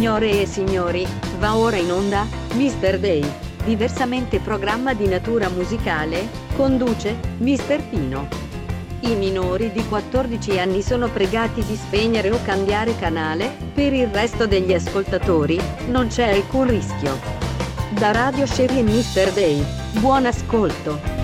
[0.00, 1.06] Signore e signori,
[1.38, 2.98] va ora in onda, Mr.
[2.98, 3.22] Day,
[3.66, 6.26] diversamente programma di natura musicale,
[6.56, 7.82] conduce, Mr.
[7.90, 8.26] Pino.
[9.00, 14.46] I minori di 14 anni sono pregati di spegnere o cambiare canale, per il resto
[14.46, 17.18] degli ascoltatori, non c'è alcun rischio.
[17.90, 19.32] Da Radio Sherry e Mr.
[19.34, 19.62] Day,
[20.00, 21.19] buon ascolto.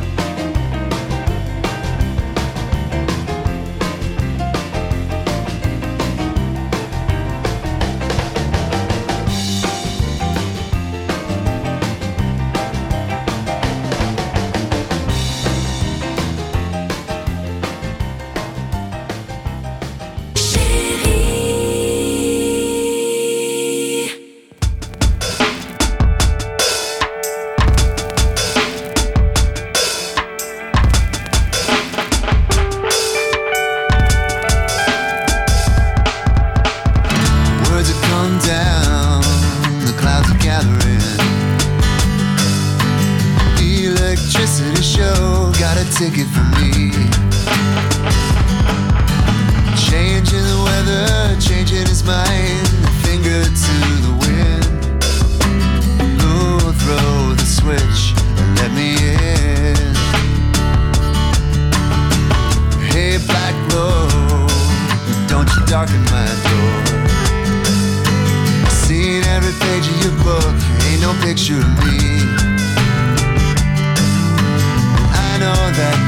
[75.47, 76.06] know that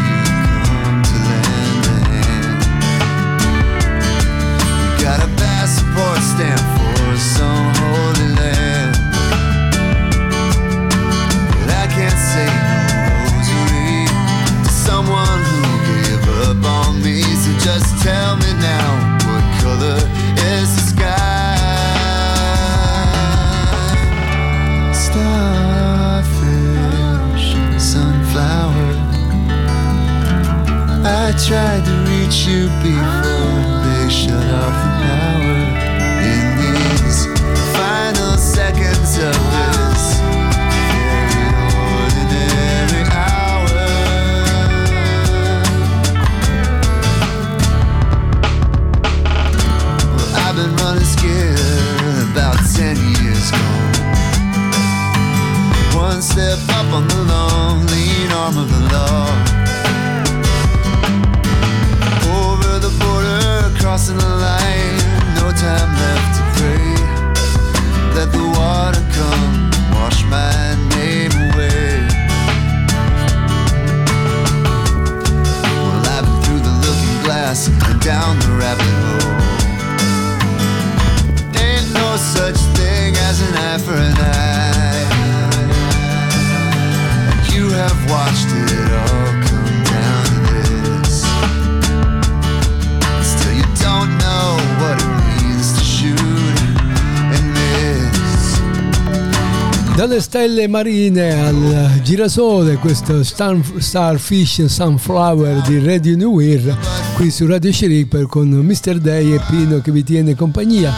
[100.39, 106.79] stelle marine al girasole, questo Star, Starfish Sunflower di Radio New Era,
[107.17, 108.99] qui su Radio Sheripper con Mr.
[108.99, 110.95] Day e Pino che vi tiene compagnia.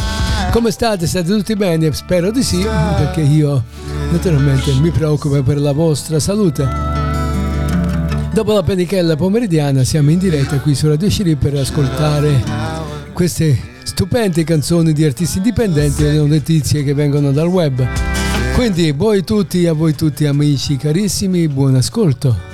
[0.50, 1.06] Come state?
[1.06, 1.90] State tutti bene?
[1.94, 3.64] Spero di sì, perché io
[4.10, 6.68] naturalmente mi preoccupo per la vostra salute.
[8.34, 12.44] Dopo la penichella pomeridiana siamo in diretta qui su Radio Shiri per ascoltare
[13.14, 18.09] queste stupende canzoni di artisti indipendenti e notizie che vengono dal web.
[18.60, 22.49] Quindi voi tutti, a voi tutti amici carissimi, buon ascolto.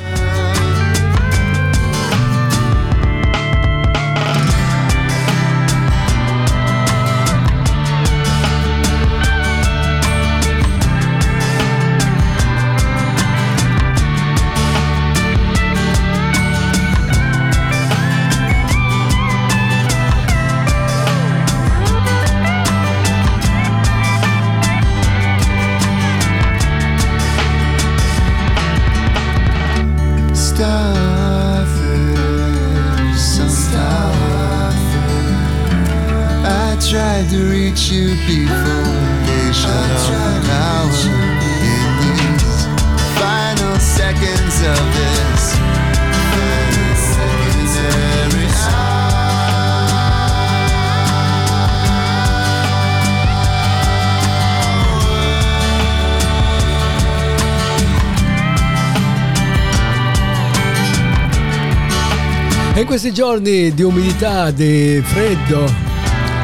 [63.37, 65.71] Giorni di umidità, di freddo,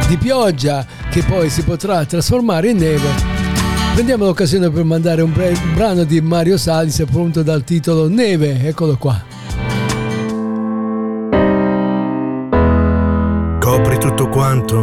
[0.08, 3.08] di pioggia che poi si potrà trasformare in neve,
[3.94, 5.32] prendiamo l'occasione per mandare un,
[5.74, 9.22] brano di Mario Salis appunto dal titolo Neve, eccolo qua.
[13.58, 14.76] Copri tutto quanto,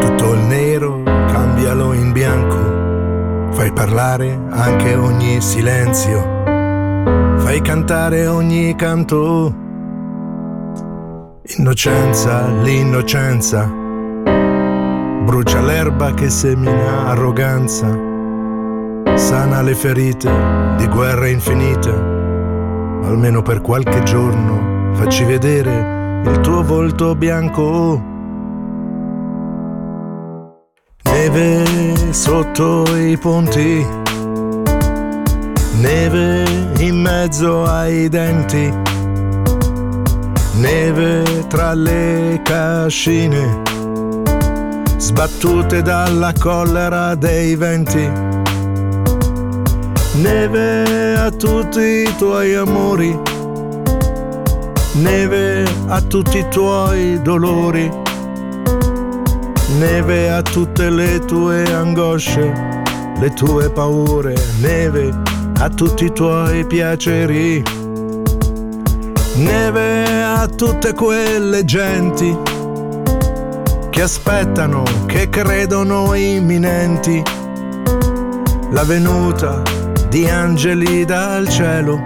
[0.00, 6.42] tutto il nero, cambialo in bianco, fai parlare anche ogni silenzio,
[7.36, 9.64] fai cantare ogni canto
[11.48, 13.70] Innocenza, l'innocenza,
[15.24, 17.86] brucia l'erba che semina arroganza,
[19.14, 20.28] sana le ferite
[20.76, 28.02] di guerre infinite, almeno per qualche giorno facci vedere il tuo volto bianco.
[31.04, 33.86] Neve sotto i ponti,
[35.80, 36.44] neve
[36.78, 38.85] in mezzo ai denti
[40.56, 43.62] neve tra le cascine,
[44.96, 48.10] sbattute dalla collera dei venti.
[50.14, 53.18] Neve a tutti i tuoi amori,
[54.94, 57.90] neve a tutti i tuoi dolori,
[59.78, 62.52] neve a tutte le tue angosce,
[63.18, 65.12] le tue paure, neve
[65.58, 67.84] a tutti i tuoi piaceri
[69.38, 72.36] Neve tutte quelle genti
[73.88, 77.22] che aspettano, che credono imminenti
[78.70, 79.62] la venuta
[80.10, 82.02] di angeli dal cielo,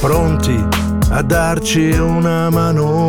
[0.00, 0.64] pronti
[1.10, 3.08] a darci una mano.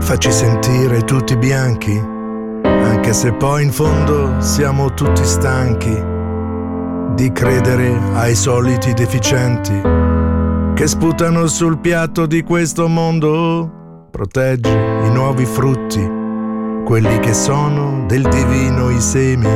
[0.00, 2.12] Facci sentire tutti bianchi
[2.64, 6.13] anche se poi in fondo siamo tutti stanchi
[7.14, 9.80] di credere ai soliti deficienti
[10.74, 14.06] che sputano sul piatto di questo mondo.
[14.10, 16.00] Proteggi i nuovi frutti,
[16.84, 19.48] quelli che sono del divino i semi.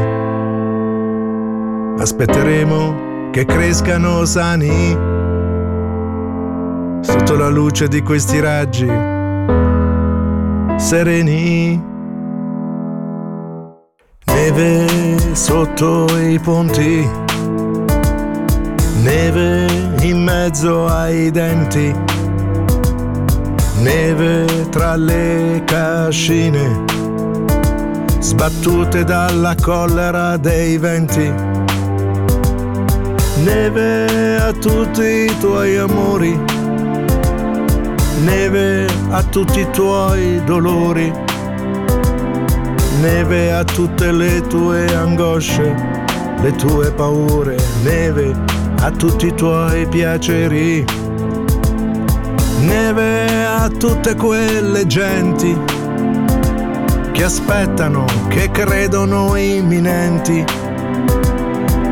[1.99, 4.97] Aspetteremo che crescano sani
[7.01, 9.17] sotto la luce di questi raggi
[10.79, 11.98] sereni
[14.39, 17.05] neve sotto i ponti,
[19.03, 19.67] neve
[20.03, 21.93] in mezzo ai denti,
[23.81, 26.85] neve tra le cascine,
[28.21, 31.35] sbattute dalla collera dei venti.
[33.43, 36.39] Neve a tutti i tuoi amori,
[38.25, 41.27] neve a tutti i tuoi dolori
[43.01, 45.75] neve a tutte le tue angosce,
[46.41, 48.35] le tue paure, neve
[48.81, 50.85] a tutti i tuoi piaceri,
[52.61, 55.57] neve a tutte quelle genti
[57.13, 60.45] che aspettano, che credono imminenti.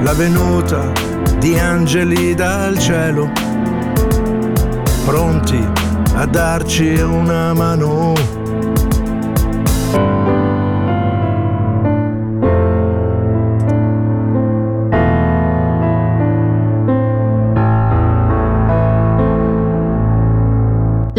[0.02, 0.93] La venuta
[1.38, 3.31] di angeli dal cielo,
[5.05, 5.64] pronti
[6.14, 8.36] a darci una mano.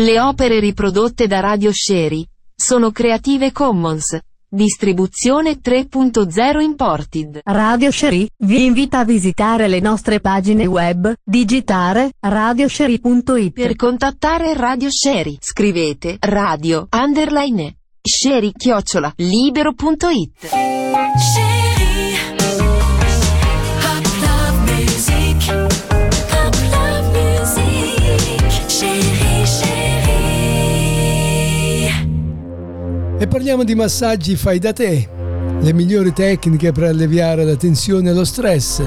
[0.08, 4.18] Le opere riprodotte da Radio Sherry sono Creative Commons.
[4.48, 7.42] Distribuzione 3.0 Imported.
[7.44, 13.52] Radio Sherry vi invita a visitare le nostre pagine web, digitare radiosherry.it.
[13.52, 21.67] Per contattare Radio Sherry scrivete radio underline sherry chiocciola libero.it.
[33.20, 35.10] E parliamo di massaggi fai da te,
[35.60, 38.84] le migliori tecniche per alleviare la tensione e lo stress.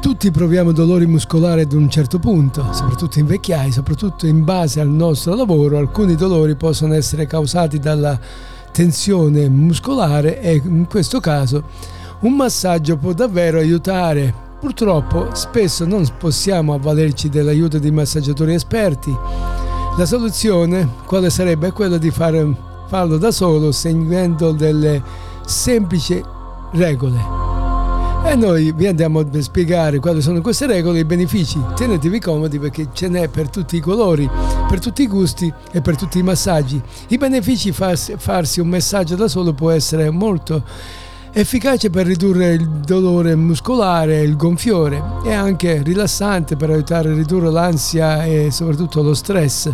[0.00, 4.88] Tutti proviamo dolori muscolari ad un certo punto, soprattutto in vecchiai, soprattutto in base al
[4.88, 5.76] nostro lavoro.
[5.76, 8.18] Alcuni dolori possono essere causati dalla
[8.72, 11.64] tensione muscolare e in questo caso
[12.20, 14.32] un massaggio può davvero aiutare.
[14.58, 19.14] Purtroppo spesso non possiamo avvalerci dell'aiuto di massaggiatori esperti.
[19.98, 21.70] La soluzione quale sarebbe?
[21.70, 25.02] Quella di fare farlo da solo seguendo delle
[25.44, 26.22] semplici
[26.74, 27.18] regole.
[28.24, 31.60] E noi vi andiamo a spiegare quali sono queste regole e i benefici.
[31.74, 34.30] Tenetevi comodi perché ce n'è per tutti i colori,
[34.68, 36.80] per tutti i gusti e per tutti i massaggi.
[37.08, 40.62] I benefici farsi, un messaggio da solo può essere molto
[41.32, 47.50] efficace per ridurre il dolore muscolare, il gonfiore e anche rilassante per aiutare a ridurre
[47.50, 49.72] l'ansia e soprattutto lo stress.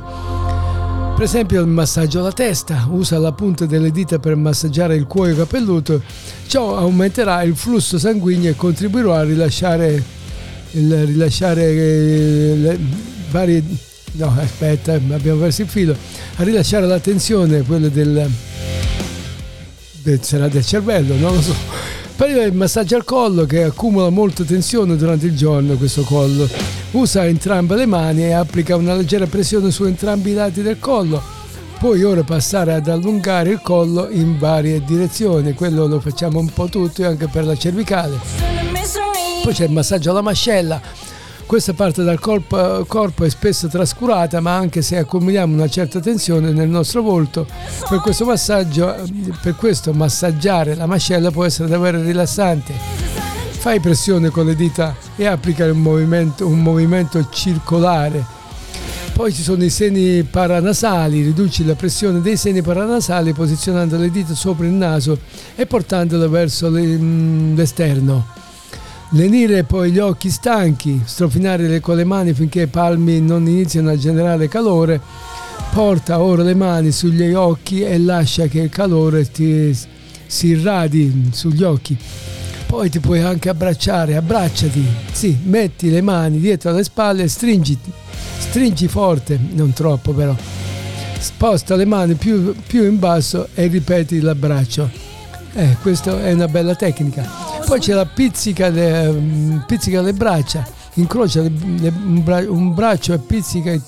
[1.21, 5.37] Per esempio il massaggio alla testa, usa la punta delle dita per massaggiare il cuoio
[5.37, 6.01] capelluto,
[6.47, 10.03] ciò aumenterà il flusso sanguigno e contribuirà a rilasciare,
[10.71, 12.79] il, rilasciare eh, le
[13.31, 13.63] varie...
[14.13, 15.95] No, aspetta, abbiamo perso il filo.
[16.37, 18.27] A rilasciare la tensione, quella del,
[20.23, 21.55] sarà del cervello, non lo so.
[22.17, 26.49] Poi il massaggio al collo che accumula molta tensione durante il giorno, questo collo.
[26.93, 31.23] Usa entrambe le mani e applica una leggera pressione su entrambi i lati del collo.
[31.79, 36.67] Puoi ora passare ad allungare il collo in varie direzioni, quello lo facciamo un po'
[36.67, 38.19] tutti anche per la cervicale.
[39.43, 40.81] Poi c'è il massaggio alla mascella
[41.51, 46.53] questa parte del corpo, corpo, è spesso trascurata, ma anche se accumuliamo una certa tensione
[46.53, 47.45] nel nostro volto,
[47.89, 53.20] per questo per questo massaggiare la mascella può essere davvero rilassante.
[53.61, 58.25] Fai pressione con le dita e applica un movimento, un movimento circolare.
[59.13, 64.35] Poi ci sono i seni paranasali, riduci la pressione dei seni paranasali posizionando le dita
[64.35, 65.19] sopra il naso
[65.55, 68.29] e portandole verso mm, l'esterno.
[69.11, 73.99] Lenire poi gli occhi stanchi, strofinare con le mani finché i palmi non iniziano a
[73.99, 74.99] generare calore.
[75.71, 79.77] Porta ora le mani sugli occhi e lascia che il calore ti,
[80.27, 81.99] si irradi sugli occhi.
[82.71, 87.77] Poi ti puoi anche abbracciare, abbracciati, sì, metti le mani dietro alle spalle e stringi,
[88.87, 90.35] forte, non troppo però.
[91.19, 94.89] Sposta le mani più, più in basso e ripeti l'abbraccio.
[95.53, 100.67] Eh, questa è una bella tecnica poi c'è la pizzica, le, mm, pizzica le braccia,
[100.95, 101.93] incrocia le, le,
[102.49, 103.81] un braccio e pizzica i,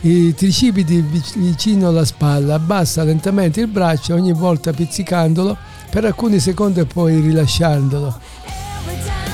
[0.00, 5.54] i tricipiti vicino alla spalla, abbassa lentamente il braccio ogni volta pizzicandolo
[5.94, 8.18] per alcuni secondi e poi rilasciandolo.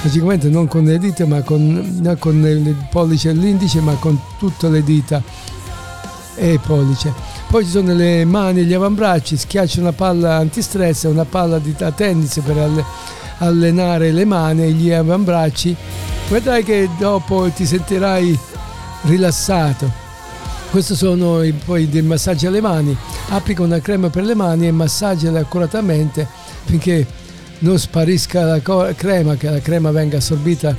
[0.03, 4.21] Logicamente non con le dita, ma con, non con il pollice e l'indice, ma con
[4.39, 5.23] tutte le dita
[6.35, 7.15] e il pollice.
[7.49, 11.75] Poi ci sono le mani e gli avambracci, schiaccia una palla antistress una palla di,
[11.95, 12.85] tennis per alle,
[13.39, 15.75] allenare le mani e gli avambracci,
[16.29, 18.39] vedrai che dopo ti sentirai
[19.05, 19.91] rilassato.
[20.71, 22.95] Questi sono poi dei massaggi alle mani.
[23.31, 26.40] Applica una crema per le mani e massaggiala accuratamente
[26.71, 27.05] finché
[27.59, 28.61] non sparisca la
[28.95, 30.75] crema, che la crema venga assorbita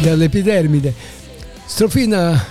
[0.00, 0.94] dall'epidermide.
[1.64, 2.44] Strofina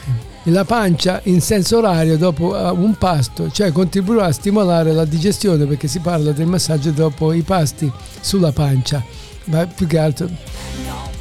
[0.46, 5.88] la pancia in senso orario dopo un pasto, cioè contribuirà a stimolare la digestione perché
[5.88, 9.04] si parla del massaggio dopo i pasti sulla pancia,
[9.46, 10.28] ma più che altro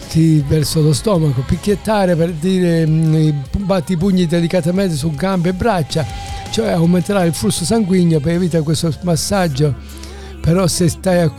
[0.09, 5.53] sì, verso lo stomaco, picchiettare per dire mm, batti i pugni delicatamente su gambe e
[5.53, 6.05] braccia,
[6.51, 10.00] cioè aumenterà il flusso sanguigno per evitare questo massaggio,
[10.41, 11.31] però se stai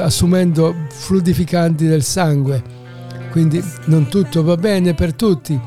[0.00, 2.62] assumendo fluidificanti del sangue,
[3.30, 5.60] quindi non tutto va bene per tutti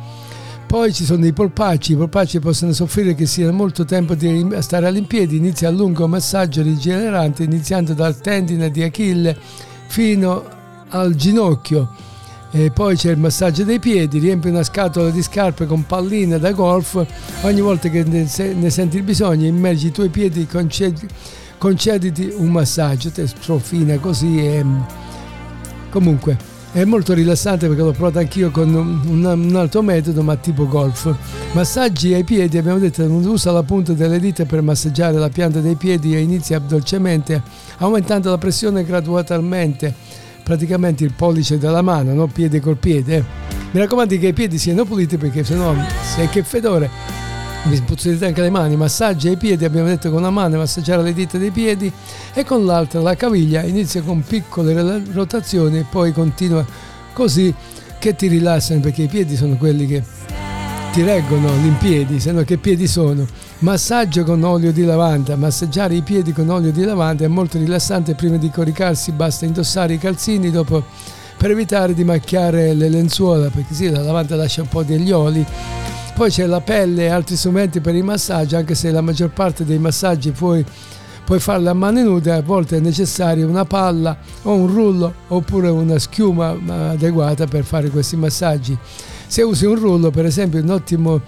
[0.75, 4.87] poi ci sono i polpacci, i polpacci possono soffrire che sia molto tempo di stare
[4.87, 9.37] all'impiedi, inizia un lungo massaggio rigenerante iniziando dal tendine di Achille
[9.87, 10.43] fino
[10.89, 11.89] al ginocchio.
[12.51, 16.51] E poi c'è il massaggio dei piedi, riempi una scatola di scarpe con palline da
[16.51, 17.05] golf,
[17.43, 21.07] ogni volta che ne, senti il bisogno immergi i tuoi piedi, concedi,
[21.57, 24.65] concediti un massaggio, te strofina così e
[25.89, 30.67] comunque è molto rilassante perché l'ho provato anch'io con un, un, altro metodo ma tipo
[30.67, 31.15] golf.
[31.53, 35.75] Massaggi ai piedi, abbiamo detto usa la punta delle dita per massaggiare la pianta dei
[35.75, 37.41] piedi e inizia dolcemente
[37.77, 39.93] aumentando la pressione gradualmente,
[40.43, 42.27] praticamente il pollice della mano, no?
[42.27, 43.23] piede col piede.
[43.71, 45.73] Mi raccomando che i piedi siano puliti perché sennò
[46.13, 47.23] sei che fedore
[47.65, 51.13] vi puzzolite anche le mani, massaggia i piedi, abbiamo detto con una mano massaggiare le
[51.13, 51.91] dita dei piedi
[52.33, 56.65] e con l'altra la caviglia, inizia con piccole rotazioni e poi continua
[57.13, 57.53] così
[57.97, 60.03] che ti rilassano perché i piedi sono quelli che
[60.91, 63.25] ti reggono l'impiedi, se no che piedi sono.
[63.59, 68.13] Massaggio con olio di lavanda, massaggiare i piedi con olio di lavanda è molto rilassante,
[68.13, 70.83] prima di coricarsi basta indossare i calzini dopo
[71.37, 75.45] per evitare di macchiare le lenzuola, perché sì, la lavanda lascia un po' degli oli
[76.15, 79.65] poi c'è la pelle e altri strumenti per i massaggi, anche se la maggior parte
[79.65, 80.63] dei massaggi puoi,
[81.25, 85.67] puoi farli a mani nude, a volte è necessaria una palla o un rullo oppure
[85.67, 86.57] una schiuma
[86.91, 88.77] adeguata per fare questi massaggi.
[89.27, 91.21] Se usi un rullo, per esempio, un ottimo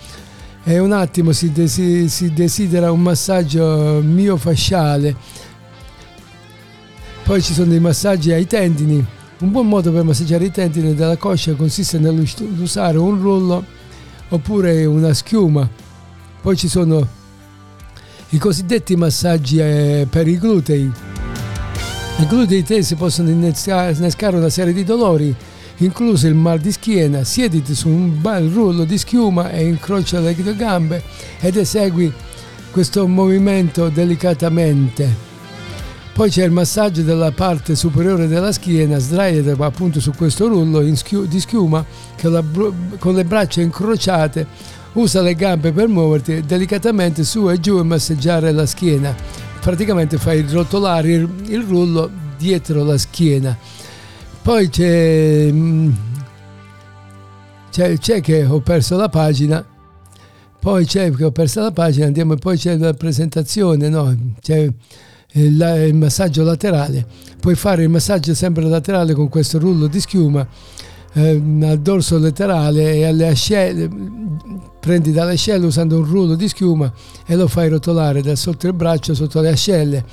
[0.64, 5.16] è un attimo si, desi, si, desidera un massaggio miofasciale.
[7.24, 9.06] Poi ci sono dei massaggi ai tendini.
[9.40, 13.76] Un buon modo per massaggiare i tendini della coscia consiste nell'usare un rullo
[14.30, 15.70] oppure una schiuma.
[16.42, 17.08] Poi ci sono
[18.30, 20.92] i cosiddetti massaggi eh, per i glutei.
[22.18, 25.34] Nel glutei tesi possono innescare una serie di dolori,
[25.78, 27.24] incluso il mal di schiena.
[27.24, 31.04] Siediti su un bel rullo di schiuma e incrocia le gambe
[31.40, 32.12] ed esegui
[32.72, 35.27] questo movimento delicatamente.
[36.18, 41.40] Poi c'è il massaggio della parte superiore della schiena, sdraiati appunto su questo rullo di
[41.40, 41.86] schiuma
[42.98, 44.48] con le braccia incrociate,
[44.94, 49.16] usa le gambe per muoverti delicatamente su e giù e massaggiare la schiena.
[49.62, 53.56] Praticamente fai rotolare il, il rullo dietro la schiena.
[54.42, 55.92] Poi c'è, mm,
[57.70, 59.64] c'è, c'è che ho perso la pagina
[60.60, 64.18] poi c'è che ho perso la pagina andiamo poi c'è la presentazione no?
[64.42, 64.68] c'è
[65.34, 67.06] il, il massaggio laterale.
[67.40, 70.48] Puoi fare il massaggio sempre laterale con questo rullo di schiuma
[71.14, 73.90] eh, al dorso laterale e alle ascelle,
[74.80, 76.92] prendi dalle ascelle usando un rullo di schiuma
[77.26, 80.06] e lo fai rotolare da sotto il braccio sotto le ascelle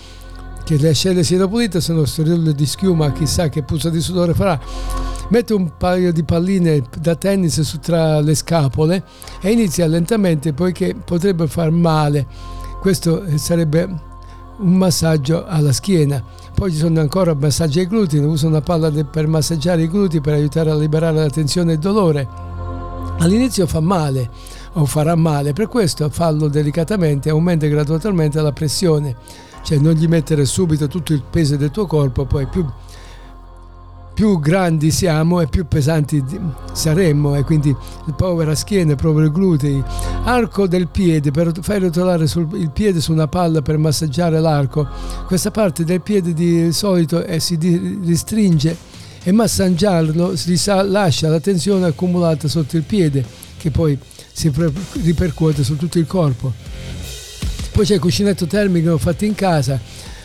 [0.64, 4.00] che le ascelle siano pulite se no questo rullo di schiuma chissà che puzza di
[4.00, 4.58] sudore farà
[5.28, 9.04] metti un paio di palline da tennis su tra le scapole
[9.42, 12.26] e inizia lentamente poiché potrebbe far male
[12.80, 14.12] questo sarebbe
[14.58, 16.22] un massaggio alla schiena.
[16.54, 20.34] Poi ci sono ancora massaggi ai glutei, uso una palla per massaggiare i glutei per
[20.34, 22.28] aiutare a liberare la tensione e il dolore.
[23.18, 24.30] All'inizio fa male
[24.74, 29.16] o farà male, per questo fallo delicatamente aumenta gradualmente la pressione,
[29.62, 32.64] cioè non gli mettere subito tutto il peso del tuo corpo, poi più
[34.14, 36.24] più grandi siamo e più pesanti
[36.72, 37.74] saremmo e quindi
[38.16, 39.82] povera schiena, poveri glutei.
[40.22, 44.86] Arco del piede, per far rotolare sul, il piede su una palla per massaggiare l'arco.
[45.26, 47.58] Questa parte del piede di solito eh, si
[48.04, 48.76] ristringe
[49.24, 53.24] e massaggiarlo si lascia la tensione accumulata sotto il piede
[53.56, 53.98] che poi
[54.32, 54.52] si
[55.02, 56.52] ripercuote su tutto il corpo.
[57.72, 59.80] Poi c'è il cuscinetto termico fatto in casa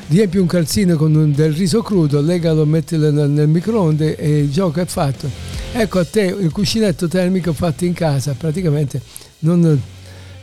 [0.09, 4.81] riempi un calzino con del riso crudo, legalo, mettilo nel, nel microonde e il gioco
[4.81, 5.29] è fatto.
[5.71, 9.01] Ecco a te il cuscinetto termico fatto in casa, praticamente
[9.39, 9.81] non,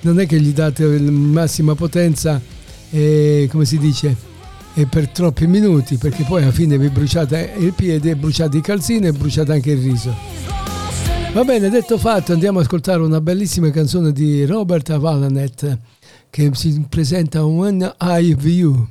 [0.01, 2.41] non è che gli date la massima potenza,
[2.91, 4.17] e, come si dice,
[4.89, 9.13] per troppi minuti, perché poi alla fine vi bruciate il piede, bruciate il calzino e
[9.13, 10.15] bruciate anche il riso.
[11.33, 15.79] Va bene, detto fatto, andiamo ad ascoltare una bellissima canzone di Robert Avalanet
[16.31, 18.87] che si presenta When I View.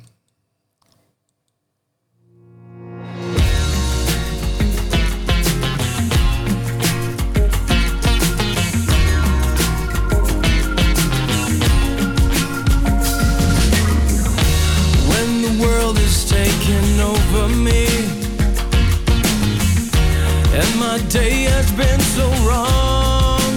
[21.08, 23.52] Day has been so wrong.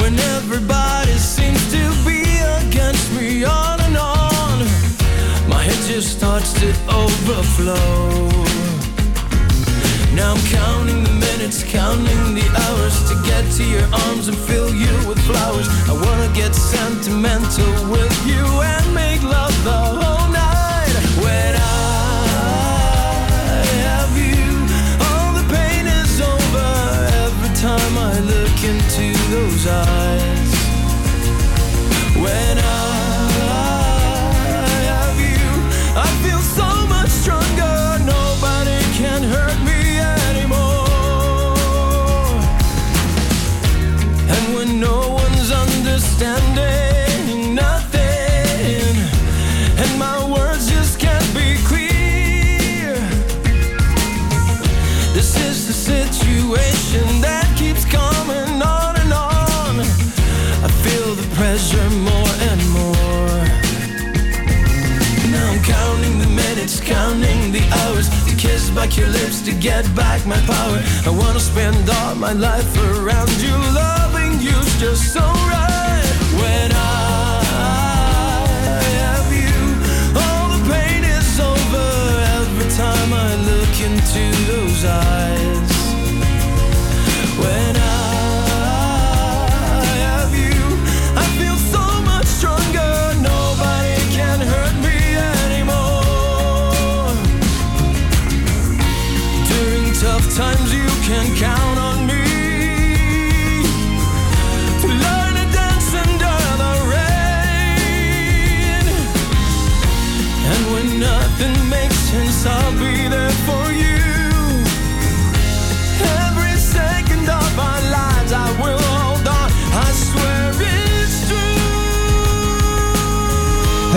[0.00, 2.22] When everybody seems to be
[2.62, 4.56] against me on and on,
[5.48, 8.28] my head just starts to overflow.
[10.14, 14.70] Now I'm counting the minutes, counting the hours to get to your arms and fill
[14.74, 15.68] you with flowers.
[15.88, 20.09] I wanna get sentimental with you and make love the whole
[29.30, 30.39] those eyes
[68.90, 70.82] back your lips to get back my power.
[71.06, 75.89] I wanna spend all my life around you, loving you's just so right.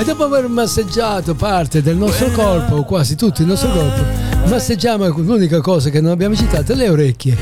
[0.03, 4.03] E dopo aver massaggiato parte del nostro corpo, o quasi tutto il nostro corpo,
[4.49, 7.37] massaggiamo l'unica cosa che non abbiamo citato, le orecchie.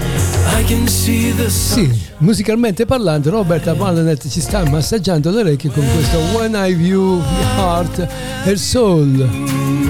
[1.50, 7.20] Sì, musicalmente parlando, Robert Abandonnet ci sta massaggiando le orecchie con questo When I View
[7.58, 8.08] Heart
[8.46, 9.81] and Soul.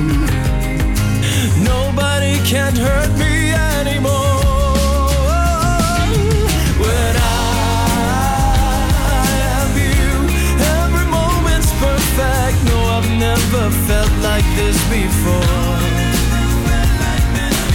[13.88, 15.80] Felt like this before.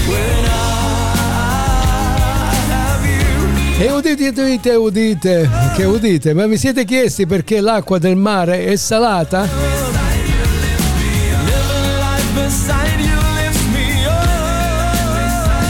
[0.09, 0.67] When I.
[3.79, 8.77] E udite, udite, udite, che udite, ma vi siete chiesti perché l'acqua del mare è
[8.77, 9.47] salata?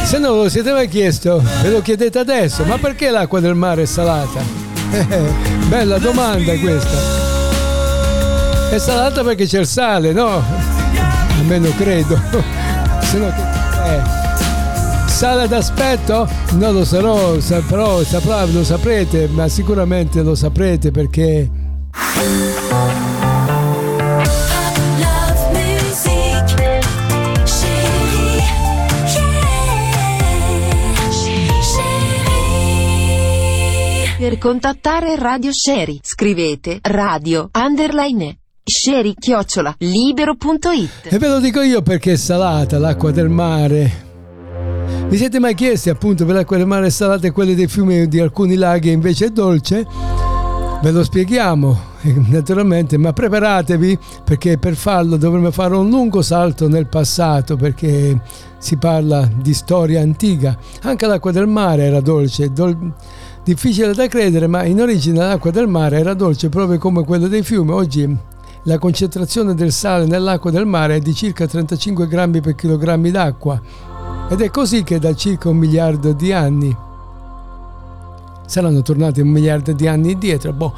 [0.04, 3.82] Se non lo siete mai chiesto, ve lo chiedete adesso, ma perché l'acqua del mare
[3.82, 4.40] è salata?
[5.66, 7.25] bella domanda questa.
[8.68, 10.42] È salata perché c'è il sale, no?
[11.38, 12.20] Almeno credo.
[13.00, 15.08] Se no, eh.
[15.08, 16.28] Sale d'aspetto?
[16.52, 21.48] Non lo sarò, saprò, saprà, lo saprete, ma sicuramente lo saprete perché...
[34.18, 42.16] Per contattare Radio Sherry scrivete radio underline sherry-libero.it E ve lo dico io perché è
[42.16, 44.02] salata l'acqua del mare.
[45.06, 48.18] Vi siete mai chiesti appunto per l'acqua del mare salata e quelle dei fiumi di
[48.18, 49.86] alcuni laghi invece è dolce?
[50.82, 51.78] Ve lo spieghiamo
[52.26, 58.20] naturalmente, ma preparatevi perché per farlo dovremo fare un lungo salto nel passato perché
[58.58, 60.58] si parla di storia antica.
[60.82, 62.92] Anche l'acqua del mare era dolce, dol-
[63.44, 67.44] difficile da credere, ma in origine l'acqua del mare era dolce proprio come quella dei
[67.44, 67.70] fiumi.
[67.70, 68.34] Oggi
[68.66, 73.60] la concentrazione del sale nell'acqua del mare è di circa 35 grammi per chilogrammi d'acqua
[74.28, 76.76] ed è così che da circa un miliardo di anni
[78.44, 80.52] saranno tornati un miliardo di anni indietro.
[80.52, 80.74] Boh.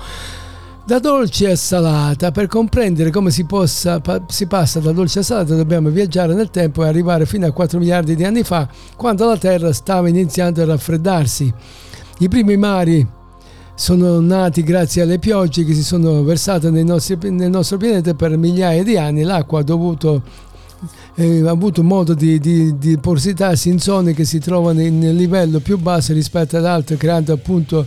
[0.85, 5.55] Da dolce a salata, per comprendere come si, possa, si passa da dolce a salata
[5.55, 9.37] dobbiamo viaggiare nel tempo e arrivare fino a 4 miliardi di anni fa, quando la
[9.37, 11.53] Terra stava iniziando a raffreddarsi.
[12.19, 13.07] I primi mari
[13.79, 18.83] sono nati grazie alle piogge che si sono versate nostri, nel nostro pianeta per migliaia
[18.83, 19.23] di anni.
[19.23, 20.21] L'acqua ha dovuto
[21.15, 25.61] eh, ha avuto modo di, di, di porsitarsi in zone che si trovano in livello
[25.61, 27.87] più basso rispetto ad altre, creando appunto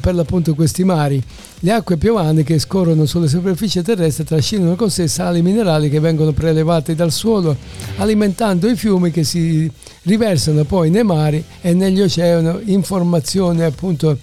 [0.00, 1.22] per l'appunto questi mari.
[1.60, 6.32] Le acque piovane che scorrono sulle superfici terrestri trascinano con sé sali minerali che vengono
[6.32, 7.54] prelevati dal suolo,
[7.98, 9.70] alimentando i fiumi che si
[10.04, 14.16] riversano poi nei mari e negli oceani in formazione appunto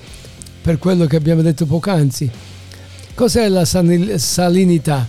[0.62, 2.30] per quello che abbiamo detto poc'anzi.
[3.14, 5.08] Cos'è la salinità?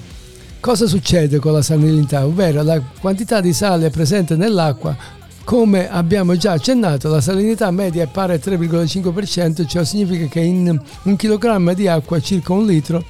[0.61, 2.25] Cosa succede con la salinità?
[2.25, 4.97] Ovvero la quantità di sale presente nell'acqua,
[5.45, 10.79] come abbiamo già accennato, la salinità media è pari al 3,5%, ciò significa che in
[11.05, 13.03] un chilogrammo di acqua, circa un litro,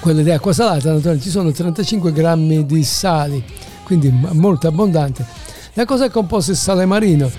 [0.00, 3.42] quelle di acqua salata, naturalmente ci sono 35 grammi di sali,
[3.84, 5.24] quindi molto abbondante.
[5.72, 7.30] Da cosa è composto il sale marino?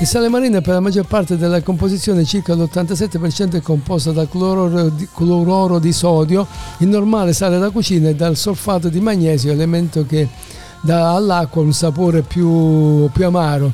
[0.00, 4.88] Il sale marino per la maggior parte della composizione, circa l'87% è composto da cloruro
[4.88, 6.46] di, cloruro di sodio,
[6.78, 10.28] il normale sale da cucina e dal solfato di magnesio, elemento che
[10.82, 13.72] dà all'acqua un sapore più, più amaro.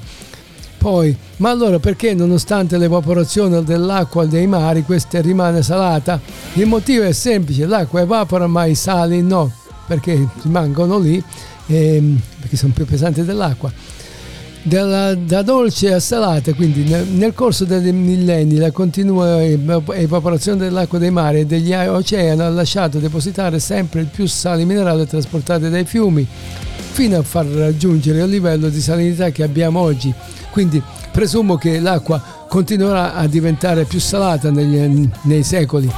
[0.77, 6.21] Poi, ma allora perché nonostante l'evaporazione dell'acqua dei mari questa rimane salata?
[6.53, 9.51] Il motivo è semplice, l'acqua evapora ma i sali no,
[9.87, 11.21] perché rimangono lì,
[11.67, 13.73] ehm, perché sono più pesanti dell'acqua
[14.63, 20.99] dalla, da dolce a salata, quindi nel, nel, corso dei millenni la continua evaporazione dell'acqua
[20.99, 26.27] dei mari e degli oceani ha lasciato depositare sempre più sali minerali trasportati dai fiumi
[26.93, 30.13] fino a far raggiungere il livello di salinità che abbiamo oggi.
[30.51, 35.91] Quindi presumo che l'acqua continuerà a diventare più salata negli, nei secoli.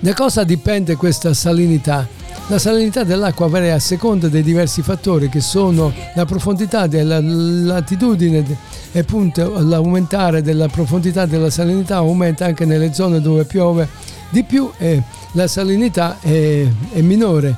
[0.00, 2.17] Da cosa dipende questa salinità?
[2.50, 8.42] La salinità dell'acqua varia a seconda dei diversi fattori che sono la profondità della latitudine
[8.90, 13.86] e appunto l'aumentare della profondità della salinità aumenta anche nelle zone dove piove
[14.30, 17.54] di più e la salinità è, è minore,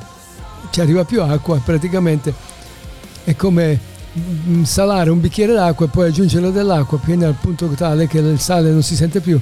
[0.71, 2.35] ci arriva più acqua praticamente.
[3.23, 3.90] È come
[4.63, 8.71] salare un bicchiere d'acqua e poi aggiungere dell'acqua fino al punto tale che il sale
[8.71, 9.41] non si sente più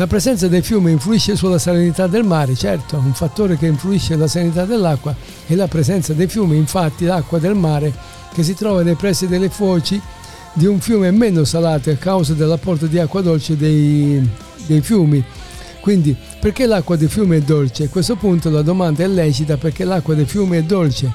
[0.00, 4.28] la presenza dei fiumi influisce sulla salinità del mare, certo, un fattore che influisce sulla
[4.28, 5.14] salinità dell'acqua
[5.46, 7.92] è la presenza dei fiumi, infatti l'acqua del mare
[8.32, 10.00] che si trova nei pressi delle foci
[10.54, 14.26] di un fiume meno salato a causa dell'apporto di acqua dolce dei,
[14.64, 15.22] dei fiumi.
[15.80, 17.84] Quindi perché l'acqua dei fiumi è dolce?
[17.84, 21.12] A questo punto la domanda è lecita perché l'acqua dei fiumi è dolce.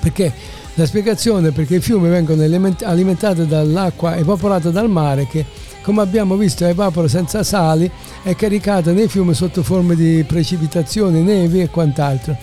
[0.00, 0.30] Perché
[0.78, 5.44] la spiegazione è perché i fiumi vengono alimentati dall'acqua evaporata dal mare che
[5.82, 7.90] come abbiamo visto evapora senza sali
[8.22, 12.36] è caricata nei fiumi sotto forma di precipitazioni, nevi e quant'altro.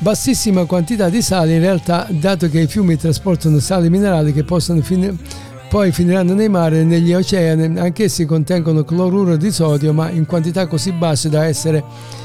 [0.00, 4.82] Bassissima quantità di sali in realtà, dato che i fiumi trasportano sali minerali che possono
[4.82, 5.16] finire
[5.70, 10.66] poi finiranno nei mari e negli oceani, anch'essi contengono cloruro di sodio, ma in quantità
[10.66, 11.82] così basse da essere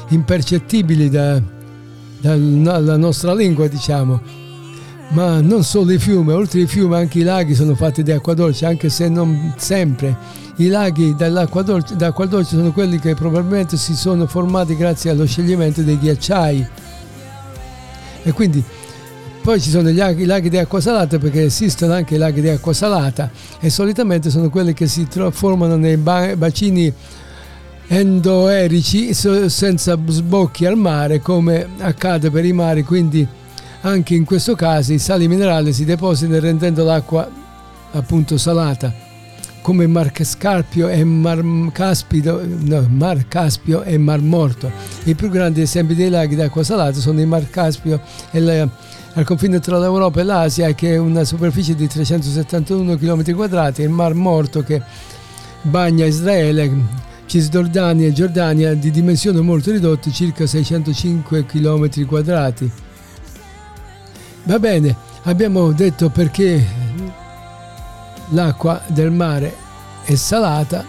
[0.08, 1.40] impercettibili da,
[2.20, 4.45] dalla nostra lingua, diciamo.
[5.08, 8.34] Ma non solo i fiumi, oltre ai fiumi anche i laghi sono fatti di acqua
[8.34, 10.44] dolce, anche se non sempre.
[10.56, 15.24] I laghi dall'acqua dolce, d'acqua dolce sono quelli che probabilmente si sono formati grazie allo
[15.26, 16.66] scioglimento dei ghiacciai.
[18.24, 18.62] E quindi
[19.42, 22.72] poi ci sono i laghi di acqua salata perché esistono anche i laghi di acqua
[22.72, 26.92] salata e solitamente sono quelli che si formano nei bacini
[27.86, 33.26] endoerici senza sbocchi al mare come accade per i mari, quindi
[33.86, 37.28] anche in questo caso i sali minerali si depositano rendendo l'acqua
[37.92, 38.92] appunto salata
[39.62, 44.70] come Mar Scarpio e Mar Caspio, no, Mar Caspio e Mar Morto.
[45.04, 48.68] I più grandi esempi dei laghi d'acqua salata sono il Mar Caspio e la
[49.14, 53.88] al confine tra l'Europa e l'Asia che è una superficie di 371 km quadrati, il
[53.88, 54.82] Mar Morto che
[55.62, 56.70] bagna Israele,
[57.24, 62.70] Cisgiordania e Giordania di dimensioni molto ridotte, circa 605 km quadrati.
[64.46, 66.64] Va bene, abbiamo detto perché
[68.30, 69.52] l'acqua del mare
[70.04, 70.84] è salata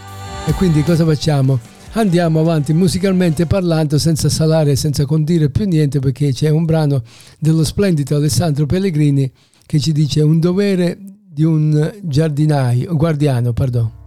[0.46, 1.60] e quindi cosa facciamo?
[2.00, 7.02] andiamo avanti musicalmente parlando senza salare, senza condire più niente perché c'è un brano
[7.40, 9.32] dello splendido Alessandro Pellegrini
[9.66, 14.06] che ci dice un dovere di un giardinaio, guardiano, perdono.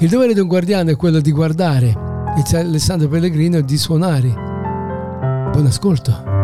[0.00, 1.96] Il dovere di un guardiano è quello di guardare
[2.36, 4.28] e Alessandro Pellegrino di suonare.
[5.50, 6.37] Buon ascolto.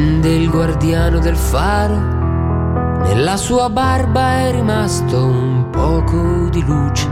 [0.00, 1.94] Scende il guardiano del faro,
[3.02, 7.06] nella sua barba è rimasto un poco di luce.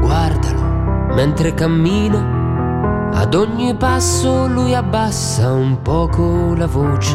[0.00, 7.14] Guardalo mentre cammina, ad ogni passo lui abbassa un poco la voce.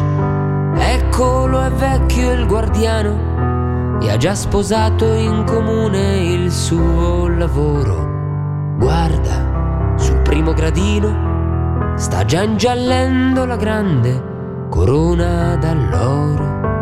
[0.76, 8.76] Eccolo è vecchio il guardiano e ha già sposato in comune il suo lavoro.
[8.78, 14.34] Guarda, sul primo gradino sta già ingiallendo la grande
[14.70, 16.75] corona d'alloro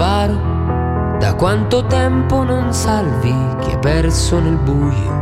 [0.00, 5.12] faro, da quanto tempo non salvi chi è perso nel buio?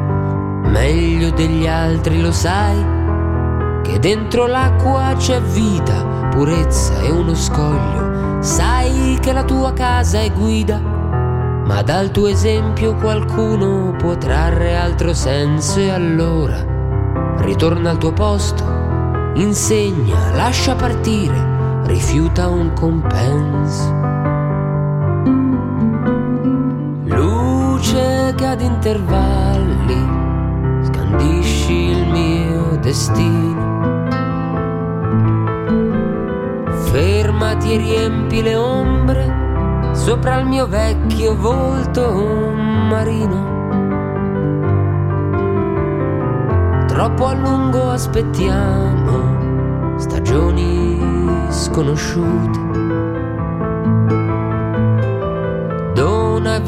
[0.70, 2.76] Meglio degli altri lo sai,
[3.82, 8.40] che dentro l'acqua c'è vita, purezza e uno scoglio.
[8.40, 15.12] Sai che la tua casa è guida, ma dal tuo esempio qualcuno può trarre altro
[15.12, 16.64] senso e allora
[17.38, 18.62] ritorna al tuo posto,
[19.34, 23.97] insegna, lascia partire rifiuta un compenso.
[28.88, 34.06] Intervalli scandisci il mio destino.
[36.90, 42.14] Fermati e riempi le ombre sopra il mio vecchio volto
[42.88, 43.56] marino.
[46.86, 50.98] Troppo a lungo aspettiamo stagioni
[51.50, 52.67] sconosciute.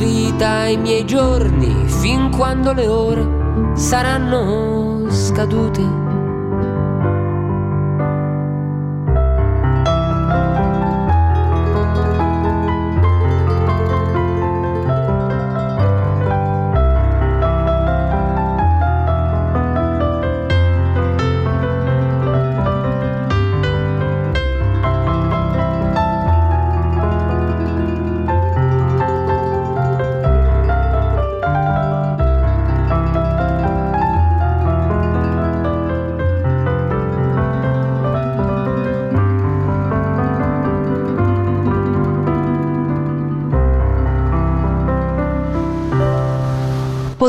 [0.01, 6.10] Vita ai miei giorni fin quando le ore saranno scadute.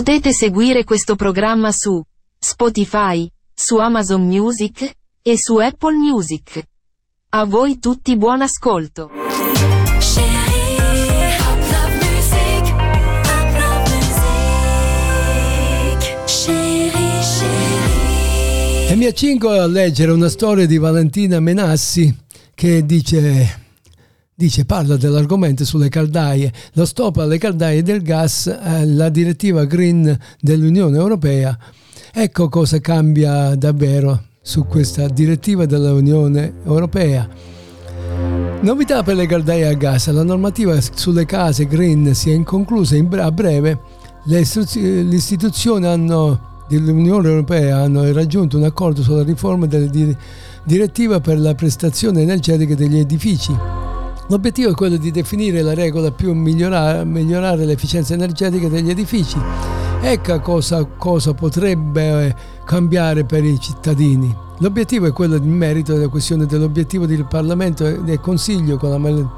[0.03, 2.03] Potete seguire questo programma su
[2.39, 6.59] Spotify, su Amazon Music e su Apple Music.
[7.29, 9.11] A voi tutti buon ascolto.
[18.87, 22.11] E mi accingo a leggere una storia di Valentina Menassi
[22.55, 23.61] che dice
[24.41, 30.17] dice parla dell'argomento sulle caldaie, lo stop alle caldaie del gas, eh, la direttiva green
[30.39, 31.56] dell'Unione Europea.
[32.12, 37.30] Ecco cosa cambia davvero su questa direttiva dell'Unione Europea.
[38.62, 40.10] Novità per le caldaie a gas.
[40.10, 43.77] La normativa sulle case green si è inconclusa in a breve.
[44.25, 50.15] Le, istituzioni hanno, dell'Unione Europea hanno raggiunto un accordo sulla riforma della
[50.63, 53.90] direttiva per la prestazione energetica degli edifici.
[54.31, 59.37] L'obiettivo è quello di definire la regola più migliorare, migliorare l'efficienza energetica degli edifici.
[60.01, 64.33] Ecco cosa, cosa potrebbe cambiare per i cittadini.
[64.59, 69.31] L'obiettivo è quello di merito della questione dell'obiettivo del Parlamento e del Consiglio con la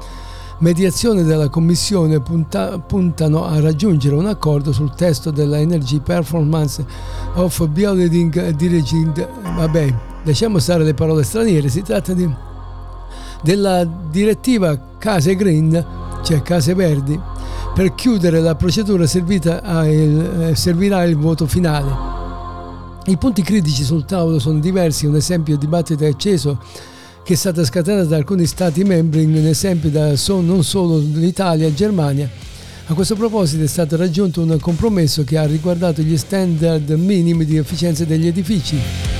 [0.58, 6.86] mediazione della Commissione punta, puntano a raggiungere un accordo sul testo della Energy Performance
[7.34, 9.28] of Building Diriging.
[9.56, 12.52] Vabbè, lasciamo stare le parole straniere, si tratta di
[13.44, 15.86] della direttiva Case Green,
[16.24, 17.20] cioè Case Verdi,
[17.74, 19.06] per chiudere la procedura
[19.86, 22.12] il, eh, servirà il voto finale.
[23.06, 26.58] I punti critici sul tavolo sono diversi, un esempio di dibattito acceso
[27.22, 31.74] che è stato scatenato da alcuni Stati membri, un esempio da non solo l'Italia e
[31.74, 32.28] Germania.
[32.86, 37.56] A questo proposito è stato raggiunto un compromesso che ha riguardato gli standard minimi di
[37.56, 39.13] efficienza degli edifici.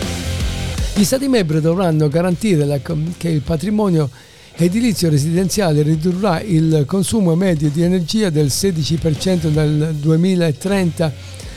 [0.97, 2.79] Gli Stati membri dovranno garantire la,
[3.17, 4.09] che il patrimonio
[4.55, 11.13] edilizio residenziale ridurrà il consumo medio di energia del 16% nel 2030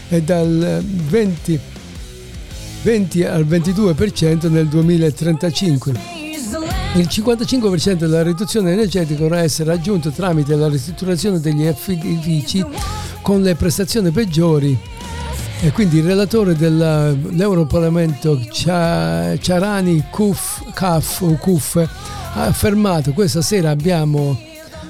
[0.09, 1.59] e dal 20,
[2.81, 5.91] 20 al 22% nel 2035.
[6.95, 12.65] Il 55% della riduzione energetica dovrà essere raggiunto tramite la ristrutturazione degli edifici
[13.21, 14.95] con le prestazioni peggiori
[15.59, 24.39] e quindi il relatore dell'Europarlamento Ciarani Kuf, Kaf, Kuf ha affermato questa sera abbiamo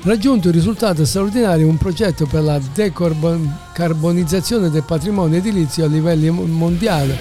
[0.03, 7.17] raggiunto un risultato straordinario, un progetto per la decarbonizzazione del patrimonio edilizio a livello mondiale.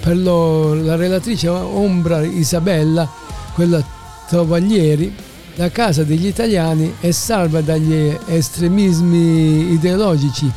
[0.00, 3.08] Per lo, la relatrice Ombra Isabella,
[3.54, 3.82] quella
[4.28, 5.14] Tovaglieri,
[5.54, 10.50] la casa degli italiani è salva dagli estremismi ideologici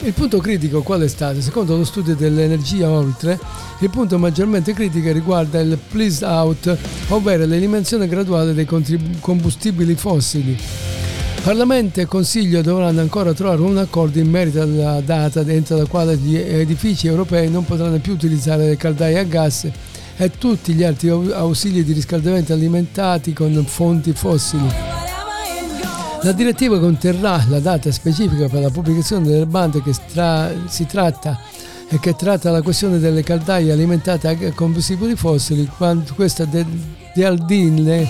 [0.00, 1.40] il punto critico qual è stato?
[1.40, 3.38] Secondo lo studio dell'energia oltre,
[3.80, 6.76] il punto maggiormente critico riguarda il please out,
[7.08, 8.66] ovvero l'eliminazione graduale dei
[9.20, 10.56] combustibili fossili.
[11.42, 16.16] Parlamento e Consiglio dovranno ancora trovare un accordo in merito alla data entro la quale
[16.16, 19.68] gli edifici europei non potranno più utilizzare le caldaie a gas
[20.16, 24.95] e tutti gli altri ausili di riscaldamento alimentati con fonti fossili.
[26.26, 31.38] La direttiva conterrà la data specifica per la pubblicazione delle bande che stra- si tratta
[31.88, 36.44] e che tratta la questione delle caldaie alimentate a combustibili fossili, quando questa
[37.14, 38.08] Aldin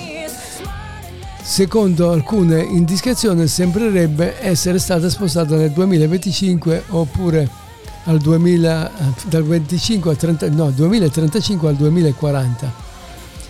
[1.42, 7.46] secondo alcune indiscrezioni sembrerebbe essere stata spostata nel 2025 oppure
[8.04, 8.92] al 2000,
[9.28, 12.85] dal 25 al 30, no, 2035 al 2040.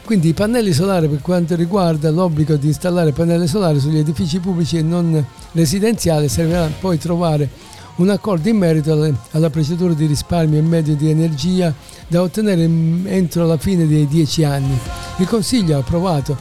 [0.07, 4.79] Quindi i pannelli solari per quanto riguarda l'obbligo di installare pannelli solari sugli edifici pubblici
[4.79, 7.51] e non residenziali servirà poi trovare
[7.97, 11.75] un accordo in merito alla procedura di risparmio in medio di energia
[12.07, 14.79] da ottenere entro la fine dei dieci anni.
[15.17, 16.38] Il Consiglio ha approvato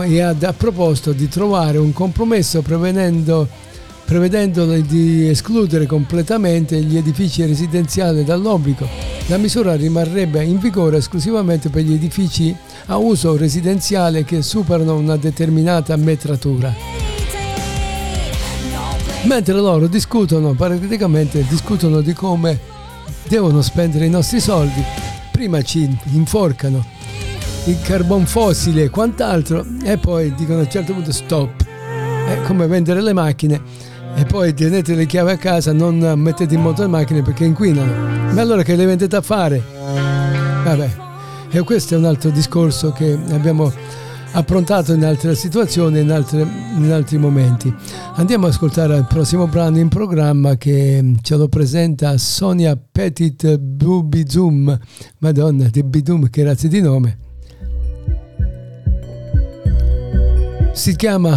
[0.00, 3.46] e ha proposto di trovare un compromesso prevedendo
[4.04, 8.86] prevedendo di escludere completamente gli edifici residenziali dall'obbligo.
[9.26, 12.54] La misura rimarrebbe in vigore esclusivamente per gli edifici
[12.86, 16.72] a uso residenziale che superano una determinata metratura.
[19.22, 22.58] Mentre loro discutono, praticamente discutono di come
[23.26, 24.84] devono spendere i nostri soldi,
[25.30, 26.84] prima ci inforcano
[27.66, 31.64] il carbon fossile e quant'altro e poi dicono a un certo punto stop.
[32.26, 33.60] È come vendere le macchine
[34.16, 38.32] e poi tenete le chiavi a casa, non mettete in moto le macchine perché inquinano.
[38.32, 39.62] Ma allora che le vendete a fare?
[40.64, 40.90] Vabbè,
[41.50, 43.72] e questo è un altro discorso che abbiamo
[44.32, 46.42] approntato in altre situazioni, in, altre,
[46.76, 47.72] in altri momenti.
[48.14, 54.78] Andiamo ad ascoltare il prossimo brano in programma che ce lo presenta Sonia Petit Bubizum,
[55.18, 57.18] madonna di Bidum, che razza di nome.
[60.72, 61.36] Si chiama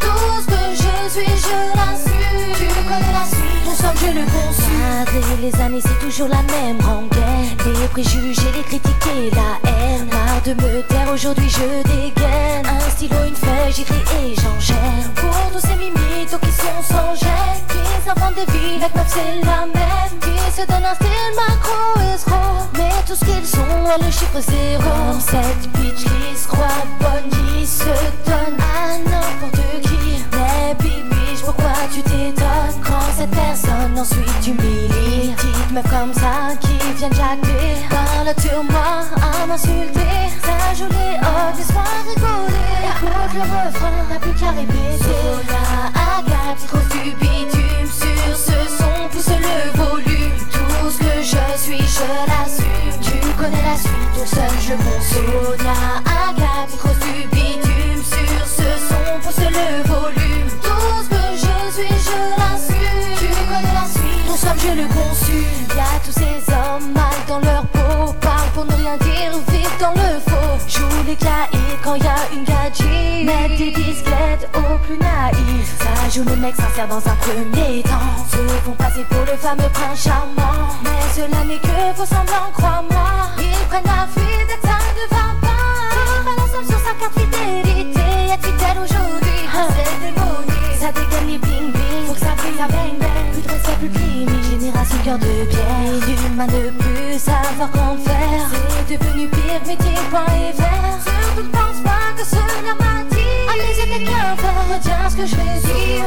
[5.41, 7.57] les années, c'est toujours la même rengaine.
[7.65, 10.07] Les préjugés, les critiques et la haine.
[10.11, 12.65] Marre de me taire, aujourd'hui je dégaine.
[12.65, 15.09] Un stylo, une feuille, j'écris et j'enchaîne.
[15.15, 17.61] Pour tous ces mimitos qui sont sans gêne.
[17.69, 20.13] Qui s'inventent des vies, la meuf c'est la même.
[20.21, 22.69] Qui se donnent un style macro escroc.
[22.77, 25.19] Mais tout ce qu'ils sont, le chiffre zéro.
[25.19, 27.93] Cette bitch qui se croit bonne, qui se
[28.25, 29.60] donne à n'importe
[31.93, 35.35] tu t'étonnes quand cette personne ensuite t'humilie?
[35.73, 40.29] meuf comme ça qui vient jacter Parle sur moi à m'insulter.
[40.43, 41.83] Ça joue les hauts, laisse-moi
[43.01, 45.63] Écoute le refrain, n'a plus qu'à répéter Sonia,
[46.17, 46.77] Agathe, trop
[47.19, 47.87] bitume.
[47.87, 50.31] Sur ce son, pousse le volume.
[50.51, 52.99] Tout ce que je suis, je l'assume.
[53.01, 55.73] Tu connais la suite, ton seul je consume Sonia,
[56.29, 56.77] Agathe,
[76.13, 78.11] joue les mecs sincères dans un premier temps.
[78.29, 80.67] Se font passer pour le fameux prince charmant.
[80.83, 83.09] Mais cela n'est que faux semblant, crois-moi.
[83.39, 88.01] Ils prennent la fuite ça ne va pas Ils balancent sur sa carte fidélité.
[88.33, 89.67] Être fidèle aujourd'hui, ah.
[89.71, 93.31] c'est démonique Ça dégaine les bling bling, faut que ça brille, ça bang bang.
[93.31, 95.71] Plus de respect, plus de Génération cœur de pierre.
[96.41, 98.49] À ne plus savoir qu'en faire.
[98.87, 100.80] C'est devenu pire, métier, point et vert
[104.81, 106.05] retiens ce que je vais dire.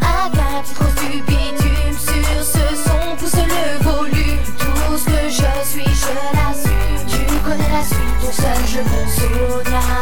[0.00, 4.38] Agathe, trop du bitume Sur ce son, pousse le volume.
[4.58, 7.06] Tout ce que je suis, je l'assume.
[7.06, 9.93] Tu connais la suite, ton seul je consomme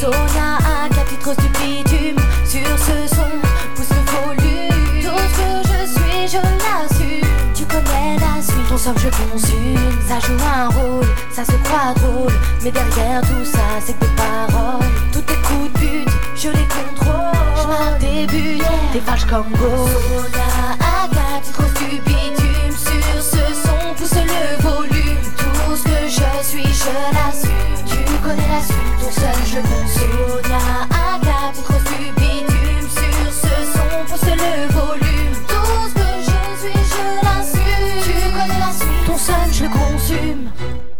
[0.00, 3.32] Sonia a capitros du bitume, sur ce son,
[3.74, 5.02] pousse le volume.
[5.02, 7.28] Tout ce que je suis, je l'assume.
[7.54, 9.76] Tu connais la suite, ton somme je consume.
[10.08, 12.32] Ça joue un rôle, ça se croit drôle.
[12.62, 14.86] Mais derrière tout ça, c'est que des paroles.
[15.12, 17.36] Tous tes coups de but, je les contrôle.
[17.60, 18.62] Je marque des buts,
[19.06, 19.52] vaches comme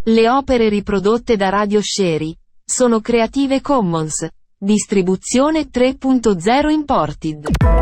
[0.03, 4.27] Le opere riprodotte da Radio Sherry sono Creative Commons.
[4.59, 7.80] Distribuzione 3.0 Imported.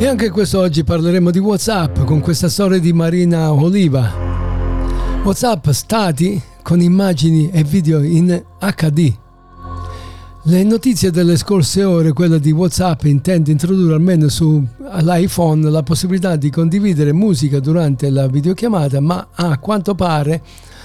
[0.00, 4.10] E anche quest'oggi parleremo di Whatsapp con questa storia di Marina Oliva.
[5.22, 9.14] Whatsapp stati con immagini e video in HD.
[10.44, 16.48] Le notizie delle scorse ore, quella di Whatsapp intende introdurre almeno sull'iPhone la possibilità di
[16.48, 20.42] condividere musica durante la videochiamata, ma a quanto pare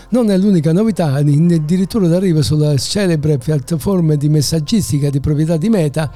[0.09, 6.11] non è l'unica novità, addirittura d'arrivo sulla celebre piattaforma di messaggistica di proprietà di Meta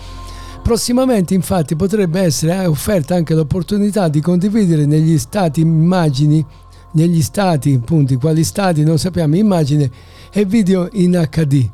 [0.63, 6.45] Prossimamente infatti potrebbe essere offerta anche l'opportunità di condividere negli stati immagini,
[6.91, 9.89] negli stati appunto, quali stati non sappiamo, immagine
[10.31, 11.69] e video in HD.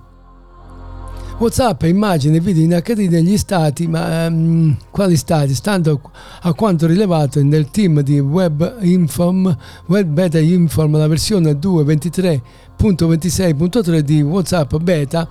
[1.38, 5.54] WhatsApp immagine e video in HD negli stati, ma um, quali stati?
[5.54, 6.00] Stando
[6.44, 9.54] a quanto rilevato nel team di Web Inform,
[9.88, 15.28] Web Beta Inform, la versione 2.23.26.3 di WhatsApp Beta,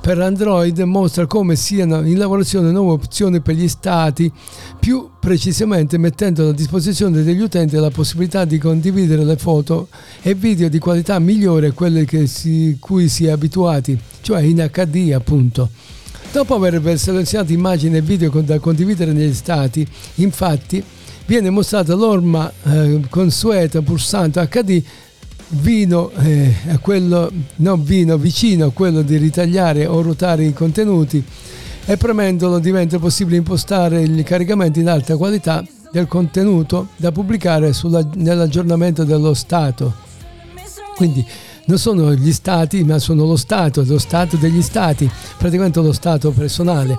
[0.00, 4.32] per Android mostra come siano in lavorazione nuove opzioni per gli stati,
[4.78, 9.88] più precisamente mettendo a disposizione degli utenti la possibilità di condividere le foto
[10.22, 15.12] e video di qualità migliore a quelle si, cui si è abituati, cioè in HD
[15.12, 15.68] appunto.
[16.32, 19.86] Dopo aver selezionato immagini e video da condividere negli stati,
[20.16, 20.82] infatti,
[21.26, 24.82] viene mostrata l'orma eh, consueta pulsante HD
[25.50, 31.22] vino eh, a quello, no, vino vicino a quello di ritagliare o ruotare i contenuti
[31.84, 38.06] e premendolo diventa possibile impostare il caricamento in alta qualità del contenuto da pubblicare sulla,
[38.14, 40.08] nell'aggiornamento dello Stato.
[40.94, 41.26] Quindi
[41.64, 46.30] non sono gli stati, ma sono lo Stato, lo Stato degli stati, praticamente lo Stato
[46.30, 46.98] personale.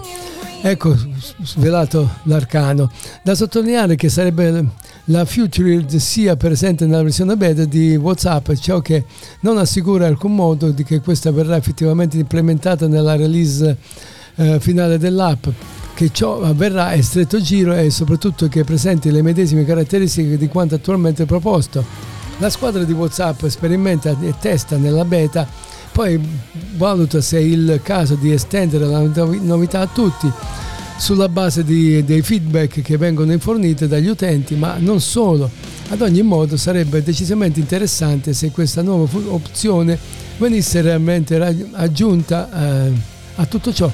[0.63, 0.95] Ecco,
[1.43, 2.91] svelato l'arcano.
[3.23, 4.65] Da sottolineare che sarebbe
[5.11, 9.03] la Future sia presente nella versione beta di WhatsApp, ciò che
[9.41, 13.77] non assicura alcun modo di che questa verrà effettivamente implementata nella release
[14.35, 15.47] eh, finale dell'app
[15.93, 20.75] che ciò avverrà a stretto giro e soprattutto che presenti le medesime caratteristiche di quanto
[20.75, 21.83] attualmente proposto.
[22.37, 25.45] La squadra di WhatsApp sperimenta e testa nella beta,
[25.91, 26.19] poi
[26.77, 29.01] valuta se è il caso di estendere la
[29.41, 30.31] novità a tutti
[31.01, 35.49] sulla base di, dei feedback che vengono forniti dagli utenti, ma non solo.
[35.89, 39.97] Ad ogni modo sarebbe decisamente interessante se questa nuova opzione
[40.37, 41.41] venisse realmente
[41.71, 42.91] aggiunta eh,
[43.33, 43.91] a tutto ciò.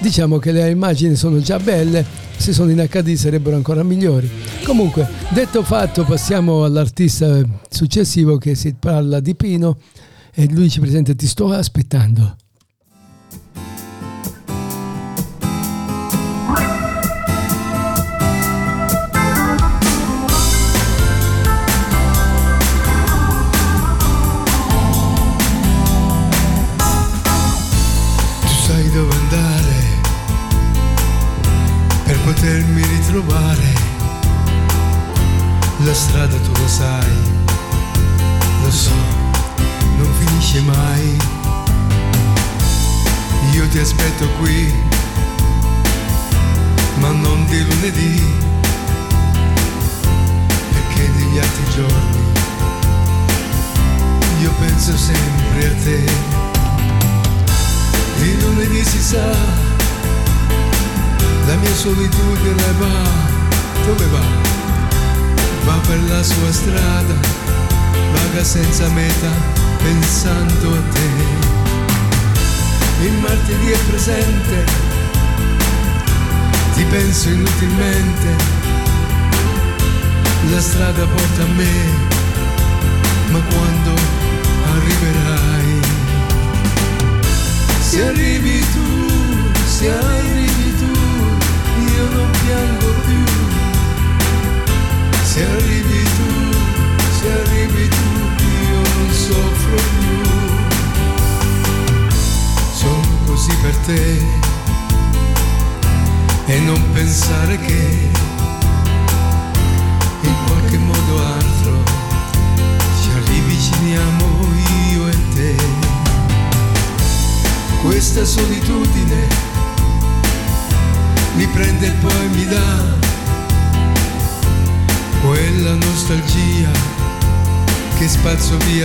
[0.00, 2.04] Diciamo che le immagini sono già belle,
[2.36, 4.28] se sono in HD sarebbero ancora migliori.
[4.64, 9.78] Comunque, detto fatto, passiamo all'artista successivo che si parla di Pino
[10.34, 12.36] e lui ci presenta Ti sto aspettando.
[77.56, 78.28] Penso inutilmente,
[80.52, 81.74] la strada porta a me,
[83.32, 83.65] ma quando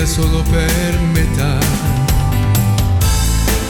[0.01, 1.57] via solo per metà.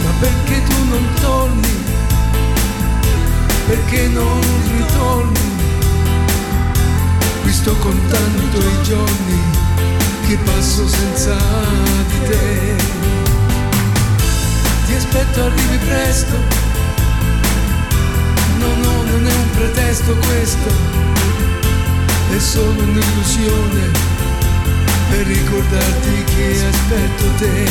[0.03, 1.83] Ma perché tu non torni?
[3.67, 4.39] Perché non
[4.77, 5.39] ritorni?
[7.41, 9.41] Qui sto contando i giorni
[10.27, 11.35] che passo senza
[12.07, 12.75] di te.
[14.85, 16.35] Ti aspetto, arrivi presto
[18.59, 20.69] No, no, non è un pretesto questo,
[22.35, 24.10] è solo un'illusione
[25.11, 27.69] per ricordarti che aspetto te,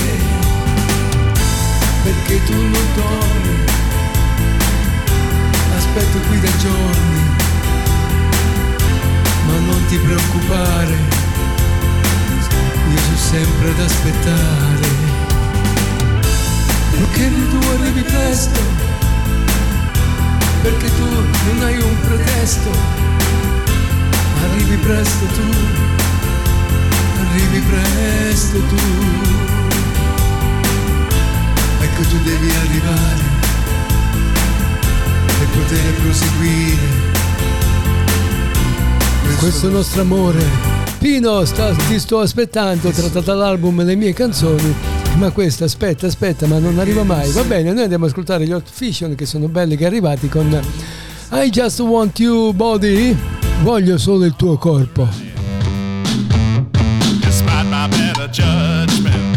[2.05, 3.57] perché tu non torni,
[5.75, 7.23] aspetto qui da giorni,
[9.47, 10.97] ma non ti preoccupare,
[12.93, 14.89] io sono sempre ad aspettare,
[16.91, 18.89] perché tu arrivi presto.
[20.63, 21.07] Perché tu
[21.47, 22.71] non hai un pretesto,
[24.45, 25.49] arrivi presto tu,
[27.31, 28.77] arrivi presto tu,
[31.81, 33.39] ecco tu devi arrivare
[35.39, 37.09] per poter proseguire.
[39.39, 40.45] Questo nostro amore.
[40.99, 44.75] Pino, sta, ti sto aspettando, trattata l'album Le mie canzoni
[45.17, 47.31] Ma questo aspetta, aspetta, ma non arriva mai.
[47.31, 50.61] Va bene, noi andiamo ad ascoltare gli Hot Fiction che sono belli che arrivati con
[51.33, 53.17] I Just Want You Body.
[53.63, 55.30] Voglio solo il tuo corpo.
[58.21, 59.30] the judgment.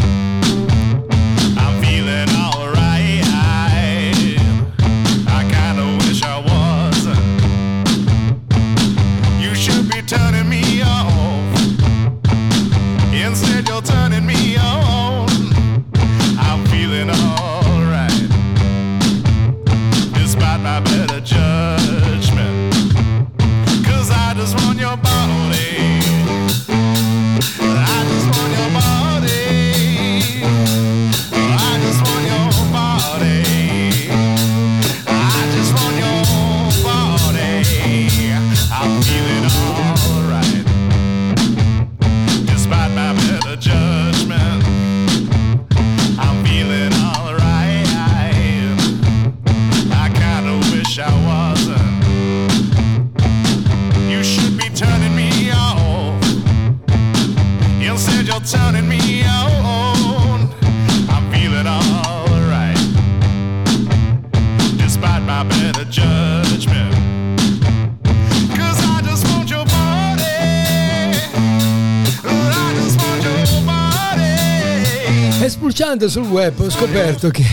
[76.03, 77.45] Spulciando sul web ho scoperto che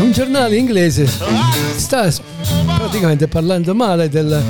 [0.00, 1.08] un giornale inglese
[1.76, 2.08] sta
[2.76, 4.40] praticamente parlando male del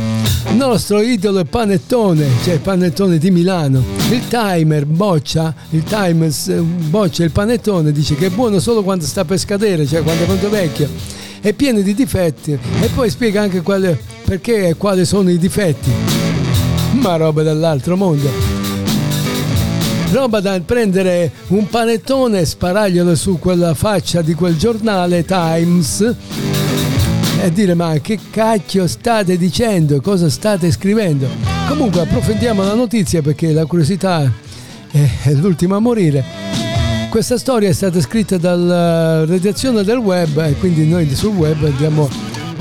[0.52, 3.82] nostro idolo panettone, cioè il panettone di Milano.
[4.11, 9.24] Il timer boccia, il Times boccia il panettone, dice che è buono solo quando sta
[9.24, 10.88] per scadere, cioè quando è molto vecchio.
[11.40, 15.90] È pieno di difetti e poi spiega anche quale, perché e quali sono i difetti.
[16.92, 18.57] Ma roba dall'altro mondo
[20.11, 26.14] roba da prendere un panettone e spararglielo su quella faccia di quel giornale Times
[27.40, 31.28] e dire ma che cacchio state dicendo, cosa state scrivendo.
[31.68, 34.30] Comunque approfondiamo la notizia perché la curiosità
[34.90, 36.24] è l'ultima a morire.
[37.11, 42.09] Questa storia è stata scritta dalla redazione del web e quindi noi sul web andiamo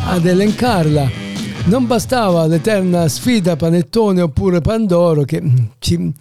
[0.05, 1.09] ad elencarla.
[1.65, 5.41] Non bastava l'eterna sfida Panettone oppure Pandoro che
[5.79, 6.13] ci,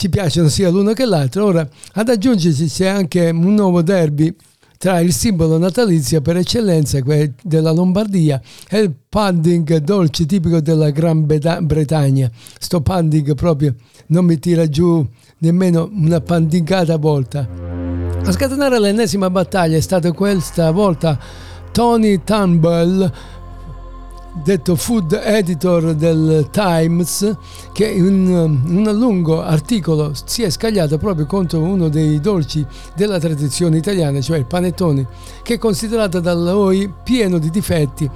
[0.00, 1.46] ci piacciono sia l'uno che l'altro.
[1.46, 4.32] Ora, ad aggiungerci c'è anche un nuovo derby
[4.78, 7.00] tra il simbolo natalizio per eccellenza
[7.42, 8.40] della Lombardia
[8.70, 12.30] e il pudding dolce tipico della Gran Bretagna.
[12.60, 13.74] Sto pudding proprio
[14.06, 15.04] non mi tira giù
[15.38, 17.48] nemmeno una pandingata volta.
[18.22, 21.18] A scatenare l'ennesima battaglia è stata questa volta
[21.72, 23.12] Tony Turnbull
[24.42, 27.36] detto food editor del Times,
[27.72, 32.64] che in un lungo articolo si è scagliato proprio contro uno dei dolci
[32.94, 35.06] della tradizione italiana, cioè il panettone,
[35.42, 38.10] che è considerato dall'OI pieno di difetti.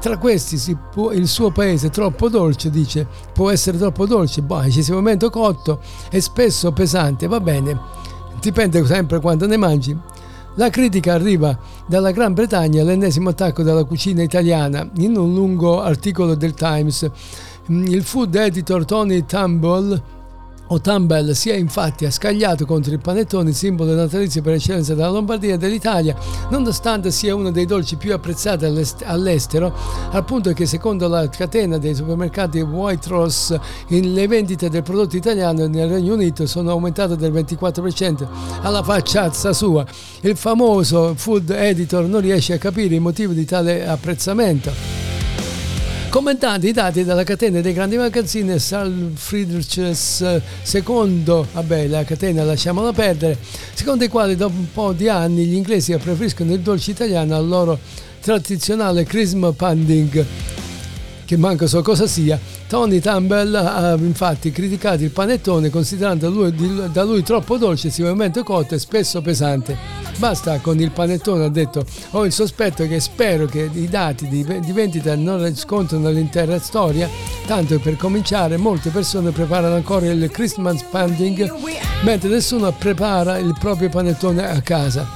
[0.00, 5.28] Tra questi può, il suo paese troppo dolce, dice, può essere troppo dolce, boh, eccessivamente
[5.28, 7.78] cotto e spesso pesante, va bene,
[8.40, 9.98] dipende sempre quando ne mangi.
[10.54, 11.56] La critica arriva
[11.88, 14.88] dalla Gran Bretagna all'ennesimo attacco della cucina italiana.
[14.98, 17.10] In un lungo articolo del Times,
[17.68, 20.16] il food editor Tony Tumble
[20.68, 25.58] Otambel si è infatti scagliato contro il panettone, simbolo natalizio per eccellenza della Lombardia e
[25.58, 26.14] dell'Italia,
[26.50, 28.64] nonostante sia uno dei dolci più apprezzati
[29.04, 29.74] all'estero,
[30.10, 33.58] al punto che secondo la catena dei supermercati White Ross
[33.88, 38.26] le vendite del prodotto italiano nel Regno Unito sono aumentate del 24%.
[38.62, 39.86] Alla facciazza sua,
[40.20, 45.07] il famoso food editor non riesce a capire i motivi di tale apprezzamento.
[46.10, 50.20] Commentando i dati della catena dei grandi magazzini Sal Friedrichs
[50.72, 53.36] II, vabbè la catena lasciamola perdere,
[53.74, 57.46] secondo i quali dopo un po' di anni gli inglesi preferiscono il dolce italiano al
[57.46, 57.78] loro
[58.20, 60.24] tradizionale Christmas pudding
[61.28, 66.54] che manco so cosa sia, Tony Tumble ha infatti criticato il panettone considerando lui,
[66.90, 69.76] da lui troppo dolce, estremamente cotto e spesso pesante.
[70.16, 74.42] Basta con il panettone, ha detto, ho il sospetto che spero che i dati di,
[74.42, 77.10] di vendita non riscontrano l'intera storia,
[77.46, 81.52] tanto per cominciare molte persone preparano ancora il Christmas pudding
[82.04, 85.06] mentre nessuno prepara il proprio panettone a casa.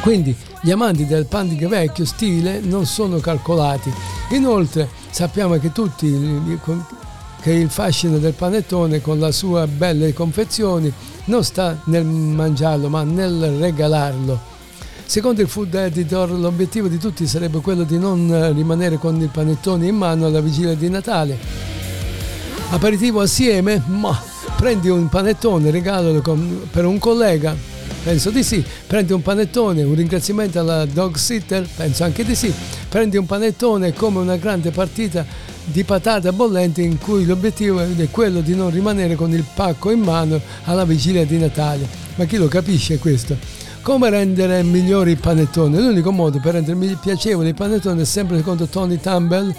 [0.00, 3.92] Quindi gli amanti del pudding vecchio stile non sono calcolati.
[4.30, 6.58] Inoltre sappiamo che tutti
[7.40, 10.92] che il fascino del panettone con le sue belle confezioni
[11.26, 14.40] non sta nel mangiarlo ma nel regalarlo.
[15.04, 19.86] Secondo il food editor l'obiettivo di tutti sarebbe quello di non rimanere con il panettone
[19.86, 21.38] in mano alla vigilia di Natale.
[22.70, 23.80] Aperitivo assieme?
[23.86, 24.20] Ma
[24.56, 26.22] prendi un panettone, regalalo
[26.72, 27.73] per un collega
[28.04, 28.62] Penso di sì.
[28.86, 31.66] Prendi un panettone, un ringraziamento alla dog sitter?
[31.74, 32.52] Penso anche di sì.
[32.86, 35.24] Prendi un panettone come una grande partita
[35.64, 40.00] di patate bollenti in cui l'obiettivo è quello di non rimanere con il pacco in
[40.00, 41.88] mano alla vigilia di Natale.
[42.16, 43.38] Ma chi lo capisce questo?
[43.80, 45.78] Come rendere migliori i panettoni?
[45.78, 49.54] L'unico modo per rendere piacevoli i panettoni, sempre secondo Tony Tumble,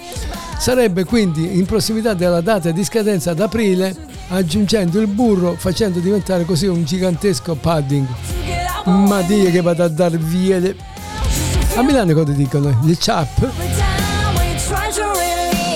[0.60, 3.96] sarebbe quindi in prossimità della data di scadenza ad aprile,
[4.30, 8.08] aggiungendo il burro, facendo diventare così un gigantesco pudding.
[8.86, 10.76] Ma Dio che vado a dar via le...
[11.76, 12.80] A Milano cosa dicono?
[12.84, 13.52] Le chap?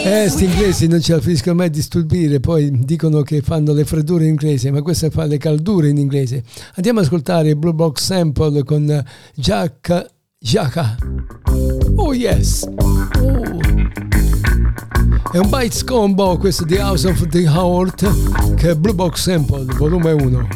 [0.06, 3.84] Eh, sti inglesi non ce la finiscono mai di stupire, poi dicono che fanno le
[3.84, 6.44] freddure in inglese, ma questa fa le caldure in inglese.
[6.76, 9.04] Andiamo ad ascoltare il Blue Box Sample con
[9.36, 10.06] Jack
[10.40, 10.96] Jaka.
[11.96, 12.66] Oh yes!
[12.78, 13.69] Oh.
[15.32, 19.66] È un Bites Combo questo di House of the Heart che è Blue Box Sample,
[19.76, 20.48] volume 1.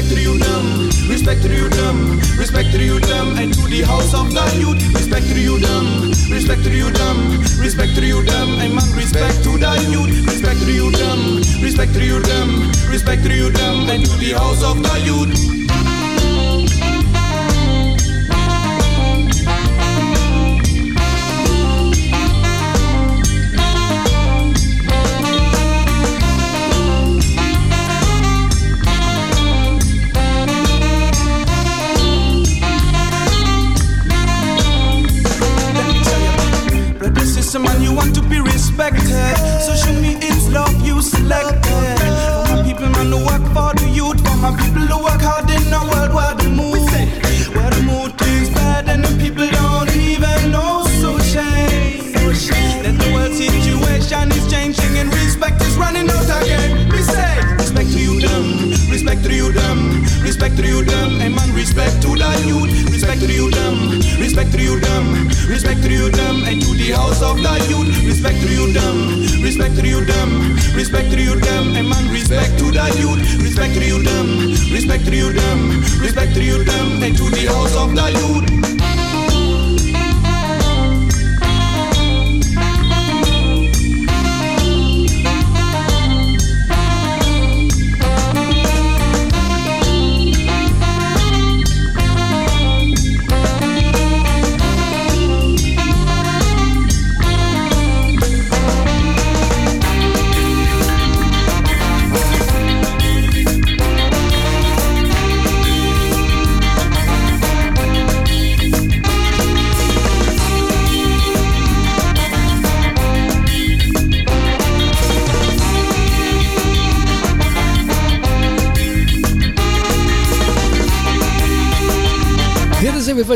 [0.00, 0.88] Respect to you them.
[1.10, 2.18] Respect to you them.
[2.38, 3.36] Respect to you them.
[3.36, 4.80] And to the house of the youth.
[4.94, 6.08] Respect to you them.
[6.32, 7.38] Respect to you them.
[7.60, 8.48] Respect to you them.
[8.56, 10.24] Hey man, respect to the youth.
[10.24, 11.36] Respect to you them.
[11.60, 12.72] Respect to you them.
[12.88, 13.90] Respect to you them.
[13.90, 15.59] And to the house of the youth.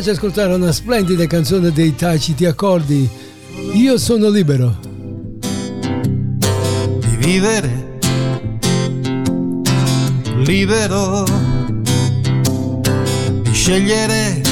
[0.05, 3.09] Faccio ascoltare una splendida canzone dei taciti accordi.
[3.73, 4.77] Io sono libero.
[6.99, 7.99] Di vivere
[10.45, 11.25] libero.
[13.41, 14.43] Di scegliere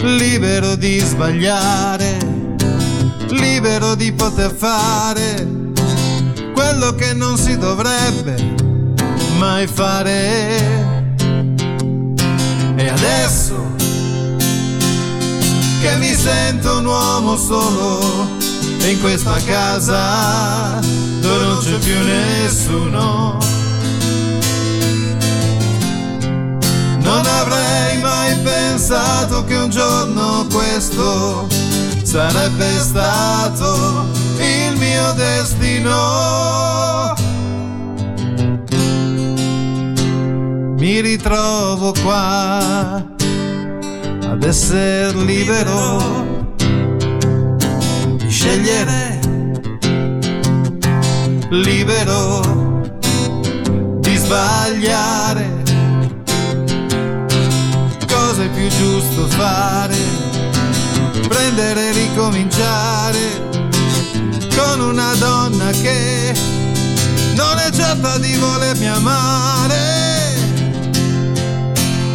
[0.00, 2.16] libero di sbagliare.
[3.28, 5.46] Libero di poter fare
[6.54, 8.54] quello che non si dovrebbe
[9.36, 10.95] mai fare
[12.86, 13.74] e adesso
[15.80, 18.28] che mi sento un uomo solo
[18.88, 20.78] in questa casa
[21.20, 23.38] dove non c'è più nessuno.
[27.00, 31.48] Non avrei mai pensato che un giorno questo
[32.04, 34.06] sarebbe stato
[34.38, 37.15] il mio destino.
[40.86, 43.04] Mi ritrovo qua
[44.22, 46.54] ad essere libero
[48.14, 49.18] di scegliere,
[51.50, 52.84] libero
[53.98, 55.64] di sbagliare.
[58.06, 59.96] Cosa è più giusto fare?
[61.26, 63.48] Prendere e ricominciare
[64.56, 66.32] con una donna che
[67.34, 69.95] non è certa di volermi amare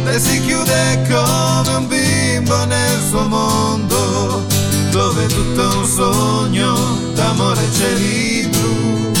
[0.06, 4.46] e si chiude come un bimbo nel suo mondo
[4.90, 6.74] dove tutto è un sogno
[7.14, 9.12] d'amore cieli blu.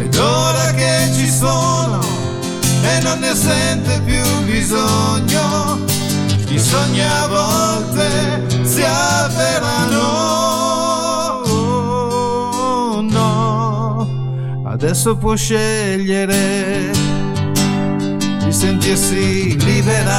[0.00, 2.00] Ed ora che ci sono
[2.82, 5.84] e non ne sente più bisogno
[6.48, 10.24] i sogni a volte si avverano.
[13.10, 16.95] No adesso può scegliere
[18.56, 20.18] sentirsi libera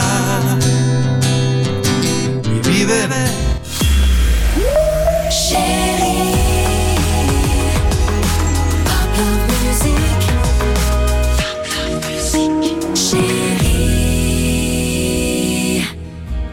[2.41, 3.45] di vivere.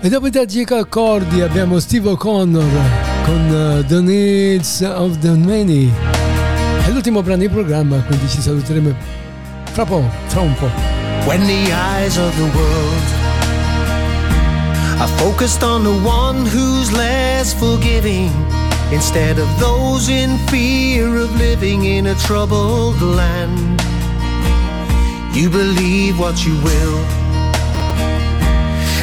[0.01, 2.65] E dopo i Tragica Accordi abbiamo Steve O'Connor
[3.25, 5.91] con uh, The Needs of the Many.
[6.87, 8.95] È l'ultimo brano di programma, quindi ci saluteremo
[9.73, 10.94] fra, po', fra un po'.
[11.27, 13.05] When the eyes of the world
[15.01, 18.31] are focused on the one who's less forgiving
[18.93, 23.81] instead of those in fear of living in a troubled land.
[25.35, 27.01] You believe what you will,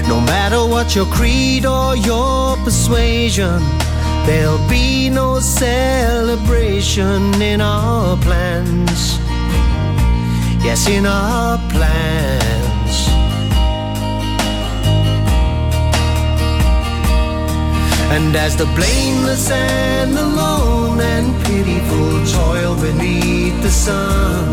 [0.08, 3.64] no matter what your creed or your persuasion.
[4.28, 9.20] There'll be no celebration in our plans
[10.64, 11.58] yes, in our
[18.32, 24.50] And as the blameless and alone and pitiful toil beneath the sun,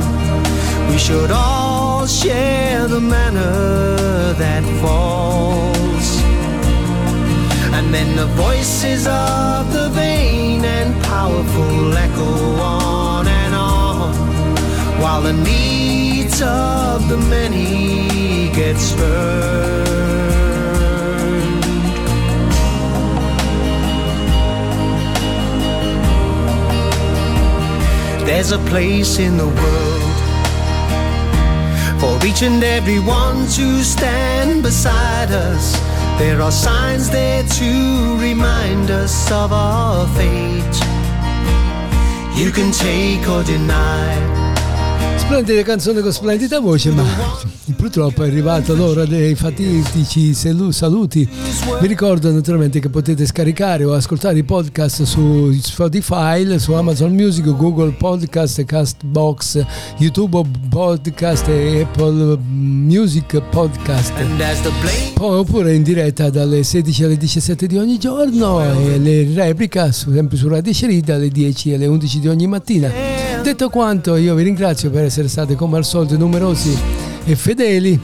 [0.91, 6.09] we should all share the manna that falls.
[7.77, 14.15] And then the voices of the vain and powerful echo on and on,
[15.01, 16.08] while the need
[16.43, 19.89] of the many gets heard.
[28.27, 29.99] There's a place in the world
[32.01, 35.73] for each and every one to stand beside us.
[36.19, 40.79] There are signs there to remind us of our fate.
[42.37, 44.48] You can take or deny.
[45.29, 47.05] Splendida canzone con splendida voce, ma
[47.77, 51.29] purtroppo è arrivata l'ora dei fatidici saluti.
[51.83, 57.45] Vi ricordo naturalmente che potete scaricare o ascoltare i podcast su Spotify, su Amazon Music,
[57.55, 59.63] Google Podcast, Castbox,
[59.99, 64.15] YouTube Podcast e Apple Music Podcast.
[65.13, 70.39] Poi, oppure in diretta dalle 16 alle 17 di ogni giorno e le replica sempre
[70.39, 73.18] su Radio Sherry dalle 10 alle 11 di ogni mattina.
[73.49, 76.79] Detto quanto, io vi ringrazio per essere stati come al solito numerosi
[77.25, 77.99] e fedeli.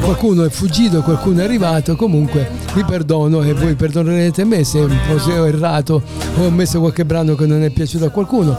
[0.00, 5.46] Qualcuno è fuggito, qualcuno è arrivato, comunque vi perdono e voi perdonerete me se ho
[5.48, 6.00] errato
[6.36, 8.56] o ho messo qualche brano che non è piaciuto a qualcuno.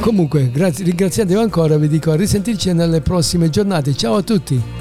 [0.00, 3.96] Comunque, grazie, ringraziatevi ancora, vi dico a risentirci nelle prossime giornate.
[3.96, 4.79] Ciao a tutti!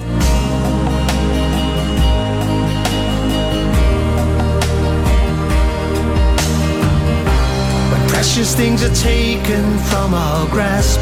[8.60, 11.00] Things are taken from our grasp,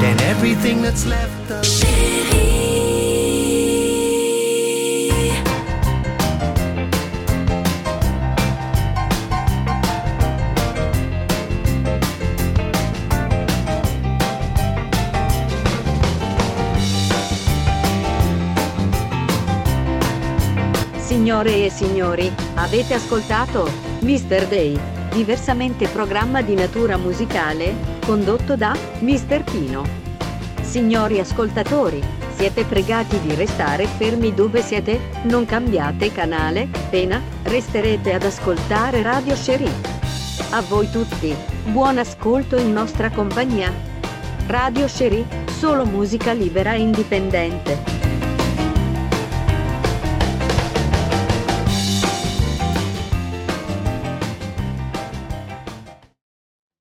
[0.00, 1.82] then everything that's left us.
[21.08, 23.68] Signore e signori, avete ascoltato
[24.00, 24.46] Mr.
[24.48, 29.44] Day diversamente programma di natura musicale, condotto da Mr.
[29.44, 29.84] Pino.
[30.62, 32.02] Signori ascoltatori,
[32.34, 39.34] siete pregati di restare fermi dove siete, non cambiate canale, pena, resterete ad ascoltare Radio
[39.34, 40.52] Sheriff.
[40.52, 41.34] A voi tutti,
[41.64, 43.72] buon ascolto in nostra compagnia.
[44.46, 47.99] Radio Sheriff, solo musica libera e indipendente.